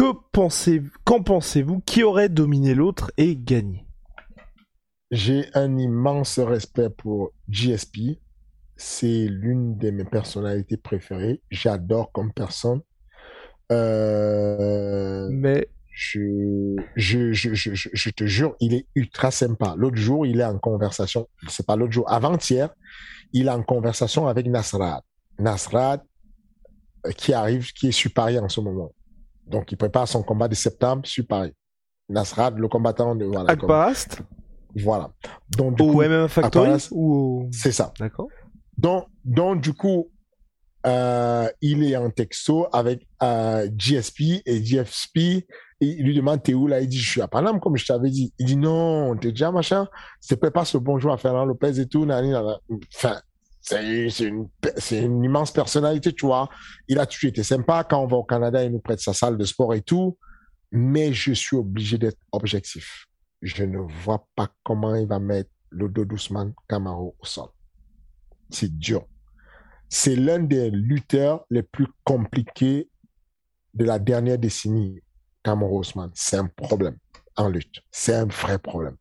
[0.00, 1.80] Que pensez, qu'en pensez-vous?
[1.80, 3.84] Qui aurait dominé l'autre et gagné?
[5.10, 8.18] J'ai un immense respect pour JSP.
[8.78, 11.42] C'est l'une de mes personnalités préférées.
[11.50, 12.80] J'adore comme personne.
[13.72, 19.74] Euh, mais je, je, je, je, je te jure, il est ultra sympa.
[19.76, 22.70] L'autre jour, il est en conversation, c'est pas l'autre jour, avant-hier,
[23.34, 25.02] il est en conversation avec Nasrad.
[25.38, 26.00] Nasrad,
[27.04, 28.94] euh, qui arrive, qui est sur Paris en ce moment.
[29.50, 31.52] Donc, il prépare son combat de septembre sur Paris.
[32.08, 33.24] Nasrad, le combattant de...
[33.24, 34.22] Voilà, Akbarast
[34.76, 35.10] Voilà.
[35.56, 37.48] Donc, du coup, MMA Factory ou...
[37.52, 37.92] C'est ça.
[37.98, 38.28] D'accord.
[38.78, 40.10] Donc, donc, du coup,
[40.86, 45.44] euh, il est en texto avec euh, GSP et GSP
[45.82, 46.80] il lui demande t'es où là?
[46.80, 49.52] Il dit je suis à Paname comme je t'avais dit il dit non t'es déjà
[49.52, 49.88] machin
[50.20, 53.20] c'est pas ce bonjour à Fernand Lopez et tout enfin
[53.60, 56.48] c'est une, immense personnalité tu vois
[56.88, 59.36] il a toujours été sympa quand on va au Canada il nous prête sa salle
[59.36, 60.18] de sport et tout
[60.72, 63.06] mais je suis obligé d'être objectif
[63.42, 67.48] je ne vois pas comment il va mettre le dos d'Ousmane Camaro au sol
[68.48, 69.04] c'est dur
[69.90, 72.88] c'est l'un des lutteurs les plus compliqués
[73.74, 75.00] de la dernière décennie,
[75.42, 76.10] Cameron Osman.
[76.14, 76.96] C'est un problème
[77.36, 77.80] en lutte.
[77.90, 78.96] C'est un vrai problème.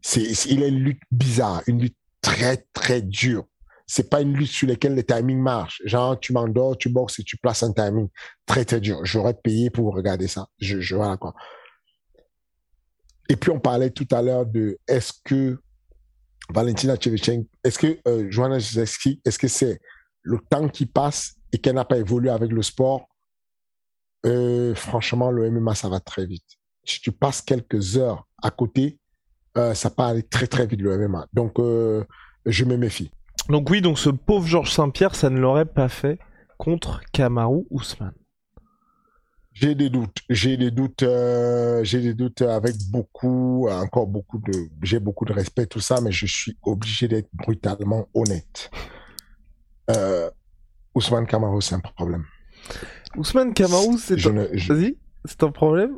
[0.00, 3.44] C'est, il a une lutte bizarre, une lutte très, très dure.
[3.92, 5.82] C'est pas une lutte sur laquelle le timing marche.
[5.84, 8.08] Genre, tu m'endors, tu boxes et tu places un timing
[8.46, 9.04] très, très dur.
[9.04, 10.46] J'aurais payé pour regarder ça.
[10.58, 11.34] Je, je, quoi.
[13.28, 15.58] Et puis, on parlait tout à l'heure de est-ce que
[16.48, 19.78] Valentina Chevchenko, est-ce que euh, Joanna est-ce que c'est
[20.22, 23.06] le temps qui passe et qu'elle n'a pas évolué avec le sport,
[24.24, 26.46] euh, franchement, le MMA, ça va très vite.
[26.82, 28.98] Si tu passes quelques heures à côté,
[29.58, 31.26] euh, ça peut aller très très vite le MMA.
[31.34, 33.10] Donc, je me méfie.
[33.48, 36.18] Donc oui, donc ce pauvre Georges Saint-Pierre, ça ne l'aurait pas fait
[36.58, 38.14] contre Kamaru Ousmane.
[39.52, 41.04] J'ai des doutes, j'ai des doutes,
[41.82, 46.10] j'ai des doutes avec beaucoup, encore beaucoup de, j'ai beaucoup de respect tout ça, mais
[46.10, 48.70] je suis obligé d'être brutalement honnête
[49.90, 50.30] euh,
[50.94, 52.24] Ousmane Kamarou, c'est un problème.
[53.16, 54.32] Ousmane Kamarou, c'est un...
[54.32, 55.96] Vas-y, c'est un problème?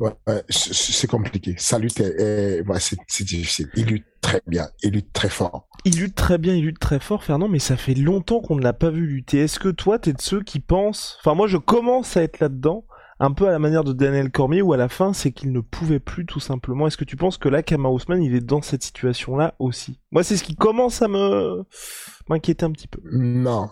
[0.00, 0.12] Ouais,
[0.48, 1.54] c'est compliqué.
[1.58, 3.68] Sa lutte, ouais, c'est difficile.
[3.74, 5.68] Il lutte très bien, il lutte très fort.
[5.84, 8.62] Il lutte très bien, il lutte très fort, Fernand, mais ça fait longtemps qu'on ne
[8.62, 9.38] l'a pas vu lutter.
[9.40, 11.18] Est-ce que toi, t'es de ceux qui pensent...
[11.20, 12.84] Enfin, moi, je commence à être là-dedans
[13.20, 15.60] un peu à la manière de Daniel Cormier où à la fin c'est qu'il ne
[15.60, 16.86] pouvait plus tout simplement.
[16.86, 19.98] Est-ce que tu penses que là Kama Ousmane il est dans cette situation là aussi?
[20.12, 21.64] Moi c'est ce qui commence à me
[22.28, 23.00] m'inquiéter un petit peu.
[23.10, 23.70] Non.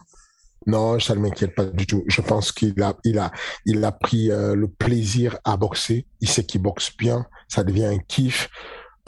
[0.67, 2.05] Non, ça ne m'inquiète pas du tout.
[2.09, 3.31] Je pense qu'il a, il a,
[3.65, 6.07] il a pris euh, le plaisir à boxer.
[6.21, 7.27] Il sait qu'il boxe bien.
[7.49, 8.51] Ça devient un kiff.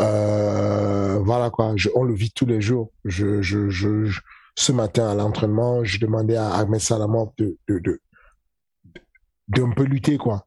[0.00, 1.72] Euh, voilà quoi.
[1.74, 2.92] Je, on le vit tous les jours.
[3.04, 4.08] Je, je, je,
[4.54, 8.00] ce matin à l'entraînement, je demandais à Ahmed Salamov de, de, de,
[9.48, 10.46] d'un peu lutter, quoi.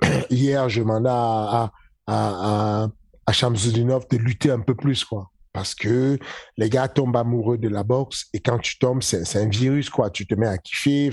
[0.30, 1.72] Hier, je demandais à,
[2.06, 2.88] à, à,
[3.26, 5.30] à de lutter un peu plus, quoi.
[5.52, 6.18] Parce que
[6.56, 10.10] les gars tombent amoureux de la boxe et quand tu tombes, c'est un virus, quoi.
[10.10, 11.10] Tu te mets à kiffer.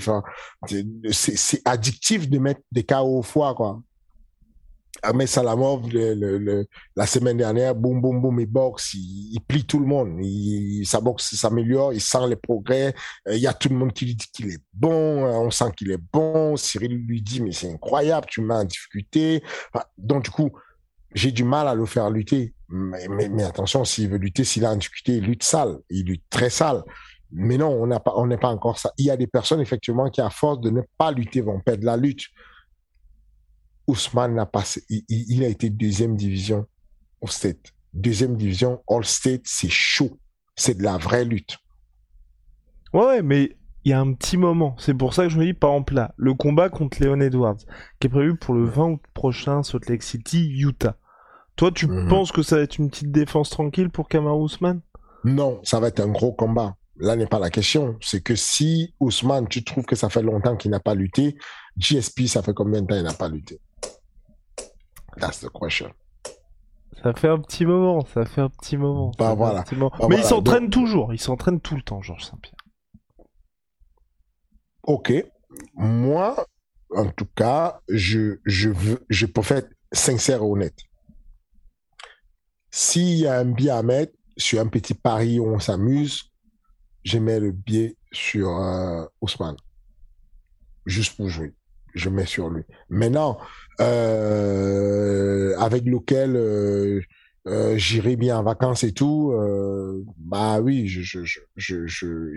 [1.10, 3.80] C'est addictif de mettre des KO au foie, quoi.
[5.02, 6.66] Ahmed Salamov, le, le,
[6.96, 10.20] la semaine dernière, boum, boum, boum, il boxe, il, plie tout le monde.
[10.84, 12.94] Sa boxe s'améliore, il sent les progrès.
[13.28, 15.50] Euh, il y a tout le monde qui lui dit qu'il est bon, hein, on
[15.50, 16.56] sent qu'il est bon.
[16.56, 19.42] Cyril lui dit, mais c'est incroyable, tu m'as en difficulté.
[19.96, 20.50] donc, du coup,
[21.14, 22.54] j'ai du mal à le faire lutter.
[22.68, 25.78] Mais, attention, s'il veut lutter, s'il a en difficulté, il lutte sale.
[25.90, 26.82] Il lutte très sale.
[27.30, 28.92] Mais non, on pas, n'est pas encore ça.
[28.98, 31.84] Il y a des personnes, effectivement, qui, à force de ne pas lutter, vont perdre
[31.84, 32.26] la lutte
[33.88, 36.66] Ousmane n'a pas, il, a été deuxième division
[37.22, 37.72] au State.
[37.94, 40.18] Deuxième division, All State, c'est chaud.
[40.54, 41.56] C'est de la vraie lutte.
[42.92, 44.76] Ouais, mais il y a un petit moment.
[44.78, 47.56] C'est pour ça que je me dis, par exemple là, le combat contre Leon Edwards,
[47.98, 50.96] qui est prévu pour le 20 août prochain, Salt Lake City, Utah.
[51.58, 52.08] Toi, tu mhm.
[52.08, 54.80] penses que ça va être une petite défense tranquille pour Kamaru Ousmane?
[55.24, 56.76] Non, ça va être un gros combat.
[57.00, 57.96] Là n'est pas la question.
[58.00, 61.36] C'est que si Ousmane, tu trouves que ça fait longtemps qu'il n'a pas lutté,
[61.76, 63.60] GSP, ça fait combien de temps qu'il n'a pas lutté?
[65.18, 65.90] That's the question.
[67.02, 69.10] Ça fait un petit moment, ça fait un petit moment.
[69.18, 69.64] Bah voilà.
[69.72, 72.54] Bah Mais il s'entraîne toujours, il s'entraîne tout le temps, Georges Saint-Pierre.
[74.84, 75.12] Ok.
[75.74, 76.36] Moi,
[76.94, 80.87] en tout cas, je, je veux, je préfère être sincère et honnête.
[82.70, 86.24] S'il y a un billet à mettre sur un petit pari où on s'amuse,
[87.04, 89.56] je mets le billet sur euh, Ousmane.
[90.86, 91.54] Juste pour jouer.
[91.94, 92.62] Je mets sur lui.
[92.88, 93.38] Maintenant,
[93.80, 97.00] euh, avec lequel euh,
[97.48, 101.20] euh, j'irai bien en vacances et tout, euh, bah oui, je, je,
[101.56, 102.36] je, je,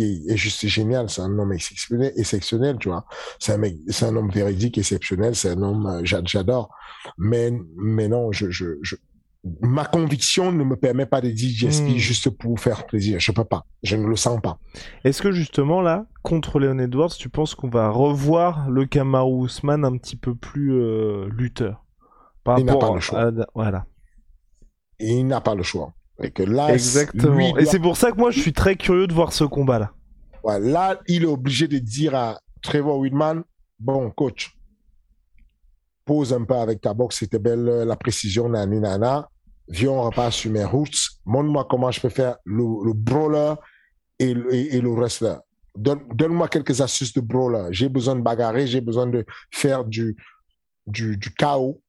[0.00, 3.04] est juste génial, c'est un homme exceptionnel, exceptionnel, tu vois.
[3.38, 6.74] C'est un c'est un homme véridique, exceptionnel, c'est un homme, euh, j'adore.
[7.18, 8.78] Mais, mais non, je, je,
[9.62, 11.96] ma conviction ne me permet pas de dire GSP hmm.
[11.96, 13.18] juste pour faire plaisir.
[13.20, 13.64] Je peux pas.
[13.82, 14.58] Je ne le sens pas.
[15.04, 19.84] Est-ce que justement là, contre Leon Edwards, tu penses qu'on va revoir le Kamaru Usman
[19.84, 21.84] un petit peu plus euh, lutteur?
[22.58, 23.30] Il n'a pas le choix.
[23.54, 23.86] Voilà
[25.00, 25.92] il n'a pas le choix.
[26.22, 27.56] Et que là, Exactement.
[27.56, 29.92] Et c'est pour ça que moi, je suis très curieux de voir ce combat-là.
[30.44, 33.42] là, il est obligé de dire à Trevor Whitman,
[33.78, 34.54] bon, coach,
[36.10, 39.28] pose un peu avec ta boxe, c'était belle la précision, nani nana.
[39.68, 40.98] Viens, on repart sur mes routes.
[41.24, 43.54] Montre-moi comment je peux faire le, brawler
[44.18, 45.36] et, et, le wrestler.
[45.76, 47.68] Donne-moi quelques astuces de brawler.
[47.70, 50.16] J'ai besoin de bagarrer, j'ai besoin de faire du,
[50.88, 51.80] du, du chaos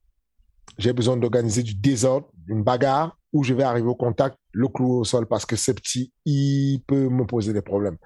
[0.78, 5.00] j'ai besoin d'organiser du désordre, une bagarre, où je vais arriver au contact, le clou
[5.00, 7.96] au sol, parce que ce petit, il peut me poser des problèmes.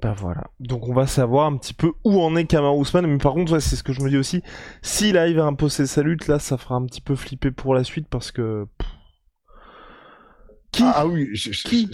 [0.00, 0.44] Ben voilà.
[0.60, 3.06] Donc on va savoir un petit peu où en est Kamar Ousmane.
[3.06, 4.42] Mais par contre, c'est ce que je me dis aussi.
[4.82, 7.82] S'il arrive à imposer sa lutte, là, ça fera un petit peu flipper pour la
[7.84, 8.66] suite parce que.
[10.70, 11.28] Qui Ah, oui.
[11.64, 11.90] Qui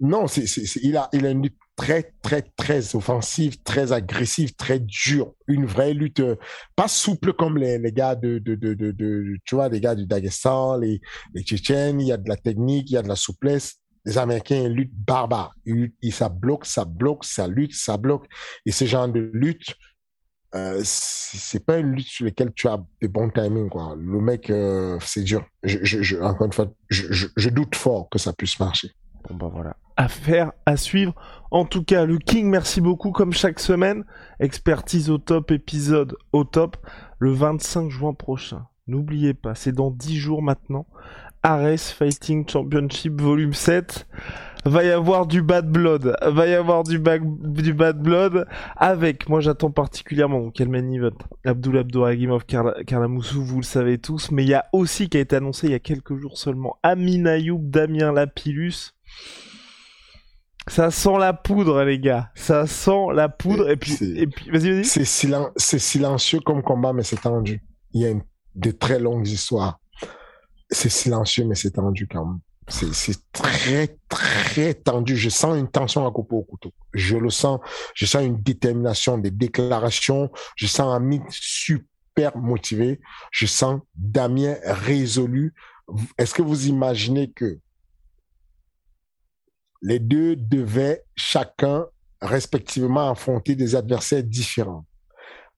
[0.00, 0.44] non, c'est,
[0.82, 5.32] il, a, il a une lutte très, très, très offensive, très agressive, très dure.
[5.46, 6.36] Une vraie lutte, euh,
[6.74, 10.04] pas souple comme les, les gars de, de, de, de, tu vois, les gars du
[10.04, 11.00] Dagestan, les,
[11.32, 12.00] les Tchétchènes.
[12.00, 13.76] Il y a de la technique, il y a de la souplesse.
[14.04, 15.54] Les Américains luttent barbare.
[15.64, 18.26] Ils, ça bloque, ça bloque, ça lutte, ça bloque.
[18.66, 19.74] Et ce genre de lutte,
[20.54, 23.96] euh, c'est pas une lutte sur laquelle tu as des bons timings, quoi.
[23.98, 25.44] Le mec, euh, c'est dur.
[25.64, 28.90] Je, je, encore une fois, je, doute fort que ça puisse marcher.
[29.28, 31.14] Bon bah voilà, à faire, à suivre.
[31.50, 34.04] En tout cas, le King, merci beaucoup comme chaque semaine.
[34.38, 36.76] Expertise au top, épisode au top,
[37.18, 38.66] le 25 juin prochain.
[38.86, 40.86] N'oubliez pas, c'est dans 10 jours maintenant.
[41.44, 44.06] Ares Fighting Championship Volume 7.
[44.64, 46.16] Va y avoir du bad blood.
[46.22, 51.18] Va y avoir du, du bad blood avec, moi j'attends particulièrement, quel main event?
[51.44, 54.30] Abdul Abdouragimov, Karla, Moussou, vous le savez tous.
[54.30, 56.78] Mais il y a aussi, qui a été annoncé il y a quelques jours seulement,
[56.82, 58.94] Amin Ayoub, Damien Lapillus.
[60.66, 62.30] Ça sent la poudre, les gars.
[62.34, 63.68] Ça sent la poudre.
[63.68, 64.84] Et puis, et puis vas-y, vas-y.
[65.58, 67.62] C'est, silencieux comme combat, mais c'est tendu.
[67.92, 68.14] Il y a
[68.54, 69.78] de très longues histoires.
[70.74, 72.40] C'est silencieux, mais c'est tendu quand même.
[72.66, 75.16] C'est, très, très tendu.
[75.16, 76.72] Je sens une tension à couper au couteau.
[76.94, 77.60] Je le sens.
[77.94, 80.30] Je sens une détermination, des déclarations.
[80.56, 83.00] Je sens un super motivé.
[83.30, 85.54] Je sens Damien résolu.
[86.18, 87.58] Est-ce que vous imaginez que
[89.82, 91.86] les deux devaient chacun
[92.20, 94.86] respectivement affronter des adversaires différents?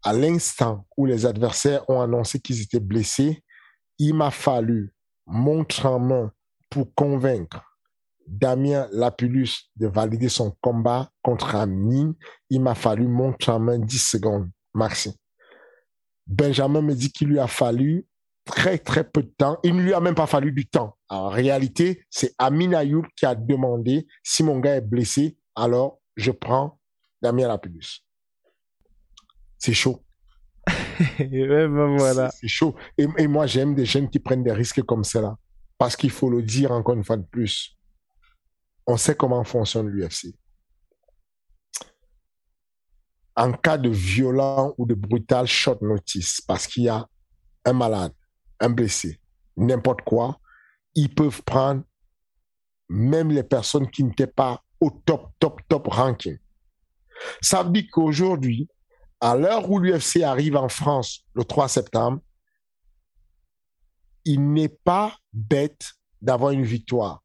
[0.03, 3.43] À l'instant où les adversaires ont annoncé qu'ils étaient blessés,
[3.99, 4.93] il m'a fallu
[5.27, 6.33] montre en main
[6.71, 7.65] pour convaincre
[8.27, 12.15] Damien Lapulus de valider son combat contre Amine.
[12.51, 15.17] Il m'a fallu montre en main 10 secondes, maxi.
[16.27, 18.07] Benjamin me dit qu'il lui a fallu
[18.45, 19.59] très, très peu de temps.
[19.63, 20.97] Il ne lui a même pas fallu du temps.
[21.09, 26.33] En réalité, c'est Amin Ayoub qui a demandé si mon gars est blessé, alors je
[26.33, 26.81] prends
[27.23, 28.03] Damien Lapidus.
[29.59, 30.06] C'est chaud.
[31.19, 32.31] Ben voilà.
[32.31, 32.75] C'est chaud.
[32.99, 35.37] Et, et moi, j'aime des jeunes qui prennent des risques comme cela.
[35.79, 37.77] Parce qu'il faut le dire encore une fois de plus.
[38.87, 40.35] On sait comment fonctionne l'UFC.
[43.35, 47.07] En cas de violent ou de brutal short notice, parce qu'il y a
[47.67, 48.13] un malade,
[48.61, 49.21] un blessé,
[49.57, 50.39] n'importe quoi,
[50.95, 51.83] ils peuvent prendre
[52.89, 56.39] même les personnes qui n'étaient pas au top, top, top ranking.
[57.43, 58.69] Ça veut dire qu'aujourd'hui,
[59.21, 62.21] à l'heure où l'UFC arrive en France le 3 septembre,
[64.25, 67.23] il n'est pas bête d'avoir une victoire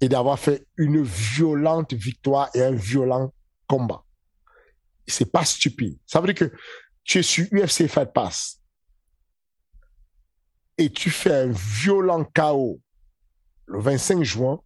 [0.00, 3.32] et d'avoir fait une violente victoire et un violent
[3.66, 4.04] combat.
[5.06, 5.98] C'est pas stupide.
[6.06, 6.54] Ça veut dire que
[7.04, 8.60] tu es sur UFC Fight Pass
[10.76, 12.80] et tu fais un violent chaos
[13.66, 14.60] le 25 juin.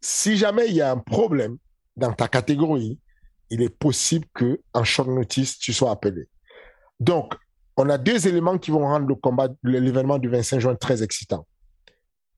[0.00, 1.58] Si jamais il y a un problème
[1.96, 3.00] dans ta catégorie,
[3.50, 6.28] il est possible que en short notice tu sois appelé.
[7.00, 7.34] Donc,
[7.76, 11.46] on a deux éléments qui vont rendre le combat, l'événement du 25 juin très excitant.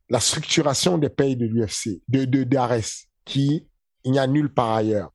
[0.08, 3.66] La structuration des pays de l'UFC, de, de d'Ares, qui
[4.04, 5.10] il n'y a nulle part ailleurs.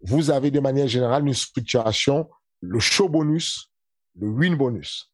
[0.00, 2.28] Vous avez de manière générale une structuration,
[2.60, 3.70] le show bonus,
[4.16, 5.12] le win bonus.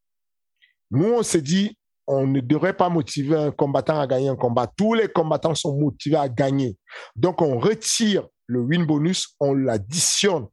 [0.90, 4.70] Nous, on s'est dit, on ne devrait pas motiver un combattant à gagner un combat.
[4.76, 6.76] Tous les combattants sont motivés à gagner.
[7.16, 10.48] Donc, on retire le win bonus, on l'additionne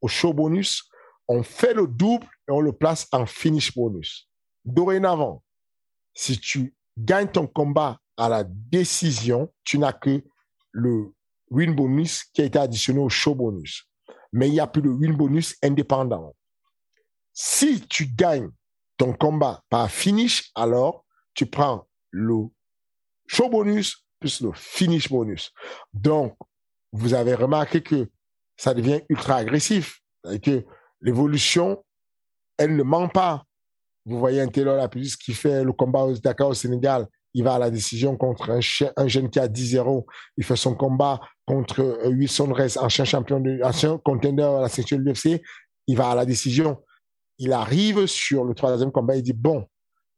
[0.00, 0.88] au show bonus,
[1.28, 4.28] on fait le double et on le place en finish bonus.
[4.64, 5.42] Dorénavant,
[6.14, 10.22] si tu gagnes ton combat à la décision, tu n'as que
[10.72, 11.12] le
[11.50, 13.88] win bonus qui a été additionné au show bonus.
[14.32, 16.34] Mais il n'y a plus de win bonus indépendant.
[17.32, 18.50] Si tu gagnes
[18.96, 22.48] ton combat par finish, alors tu prends le
[23.26, 25.52] show bonus plus le finish bonus.
[25.92, 26.36] Donc,
[26.94, 28.08] vous avez remarqué que
[28.56, 30.00] ça devient ultra agressif.
[30.42, 30.64] Que
[31.00, 31.84] l'évolution,
[32.56, 33.44] elle ne ment pas.
[34.06, 37.06] Vous voyez un Taylor Lapidus qui fait le combat au Dakar au Sénégal.
[37.34, 38.60] Il va à la décision contre un,
[38.96, 40.04] un jeune qui a 10-0.
[40.36, 44.96] Il fait son combat contre euh, Wilson Reyes, ancien champion, ancien contender à la section
[44.98, 45.42] de l'UFC.
[45.88, 46.80] Il va à la décision.
[47.38, 49.16] Il arrive sur le troisième combat.
[49.16, 49.66] Il dit, bon,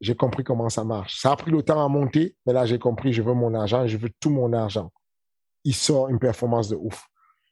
[0.03, 1.19] j'ai compris comment ça marche.
[1.19, 3.87] Ça a pris le temps à monter, mais là, j'ai compris, je veux mon argent,
[3.87, 4.91] je veux tout mon argent.
[5.67, 7.07] Il sort une performance de ouf.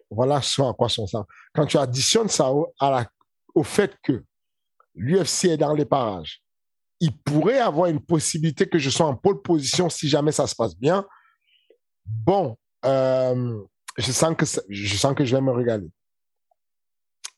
[0.08, 1.26] Voilà ce à quoi son ça.
[1.52, 2.72] Quand tu additionnes ça au,
[3.54, 4.24] au fait que
[4.94, 6.40] l'UFC est dans les parages,
[7.00, 10.54] il pourrait avoir une possibilité que je sois en pole position si jamais ça se
[10.54, 11.04] passe bien.
[12.06, 13.60] Bon, euh,
[13.98, 15.90] je sens que je sens que je vais me régaler.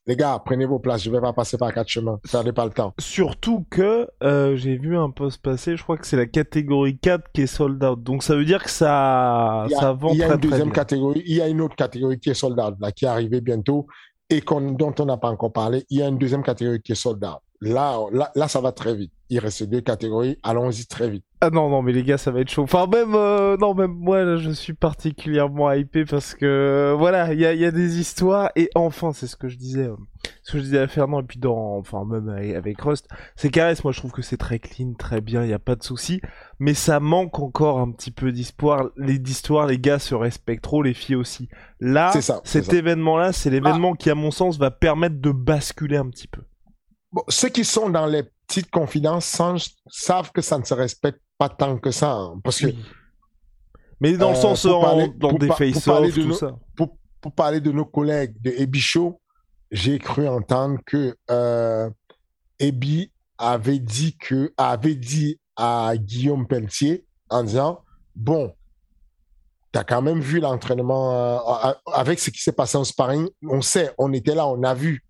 [0.09, 2.70] Les gars, prenez vos places, je vais pas passer par quatre chemins, perdez pas le
[2.70, 2.94] temps.
[3.00, 7.32] Surtout que euh, j'ai vu un post passer, je crois que c'est la catégorie 4
[7.32, 8.00] qui est sold out.
[8.00, 10.68] Donc ça veut dire que ça, ça vend Il y a très, une très deuxième
[10.68, 10.74] bien.
[10.74, 13.40] catégorie, il y a une autre catégorie qui est sold out, là, qui est arrivée
[13.40, 13.88] bientôt
[14.30, 15.84] et dont on n'a pas encore parlé.
[15.90, 17.40] Il y a une deuxième catégorie qui est sold out.
[17.61, 19.12] Là, là, là, ça va très vite.
[19.29, 21.24] Il reste deux catégories, allons-y très vite.
[21.41, 22.62] Ah non, non, mais les gars, ça va être chaud.
[22.62, 27.41] Enfin, même, euh, non, même moi, là, je suis particulièrement hypé parce que, voilà, il
[27.41, 29.97] y a, y a des histoires, et enfin, c'est ce que je disais, euh,
[30.43, 33.85] ce que je disais à Fernand, et puis dans, enfin, même avec, Rust, c'est caresse,
[33.85, 36.20] moi, je trouve que c'est très clean, très bien, il n'y a pas de souci,
[36.59, 38.91] mais ça manque encore un petit peu d'histoire.
[38.97, 41.49] Les d'histoire, les gars se respectent trop, les filles aussi.
[41.81, 42.72] Là, ça, cet.
[42.72, 42.77] Ah.
[42.77, 46.43] événement-là, c'est l'événement qui, à mon sens, va permettre de basculer un petit peu.
[47.12, 51.20] Bon, ceux qui sont dans les petites confidences sans- savent que ça ne se respecte
[51.38, 52.12] pas tant que ça.
[52.12, 52.84] hein, parce que Oui.
[54.01, 56.28] Mais dans le Euh, sens, pour en- parler- dans pour des pa- parler de tout
[56.28, 56.53] nos- ça.
[56.76, 59.20] pour, pour parler de nos collègues de Ebi Show,
[59.70, 61.88] j'ai cru entendre que euh,
[62.59, 67.82] Ebi avait dit que avait dit à Guillaume Pelletier en disant
[68.14, 68.55] bon,
[69.72, 73.28] t'as quand même vu l'entraînement euh, avec ce qui s'est passé en sparring.
[73.49, 75.03] On sait, on était là, on a vu.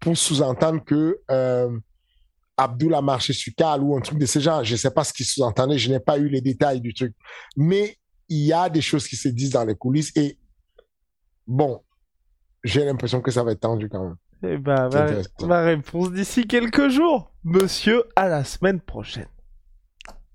[0.00, 1.18] Pour sous-entendre que
[2.58, 4.64] euh, Abdul a marché sur Cal ou un truc de ce genre.
[4.64, 7.14] Je sais pas ce qu'il sous-entendait, je n'ai pas eu les détails du truc.
[7.56, 7.96] Mais
[8.28, 10.38] il y a des choses qui se disent dans les coulisses et
[11.46, 11.80] bon,
[12.64, 14.16] j'ai l'impression que ça va être tendu quand même.
[14.42, 17.32] Eh ben, ma, ma réponse d'ici quelques jours.
[17.44, 19.28] Monsieur, à la semaine prochaine.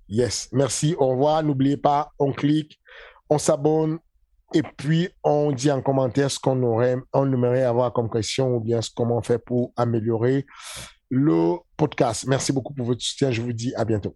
[0.08, 1.44] Yes, merci, au revoir.
[1.44, 2.80] N'oubliez pas, on clique,
[3.30, 4.00] on s'abonne
[4.54, 8.60] et puis on dit en commentaire ce qu'on aurait, on aimerait avoir comme question ou
[8.60, 10.46] bien ce comment on fait pour améliorer
[11.12, 12.26] le podcast.
[12.26, 13.32] Merci beaucoup pour votre soutien.
[13.32, 14.16] Je vous dis à bientôt.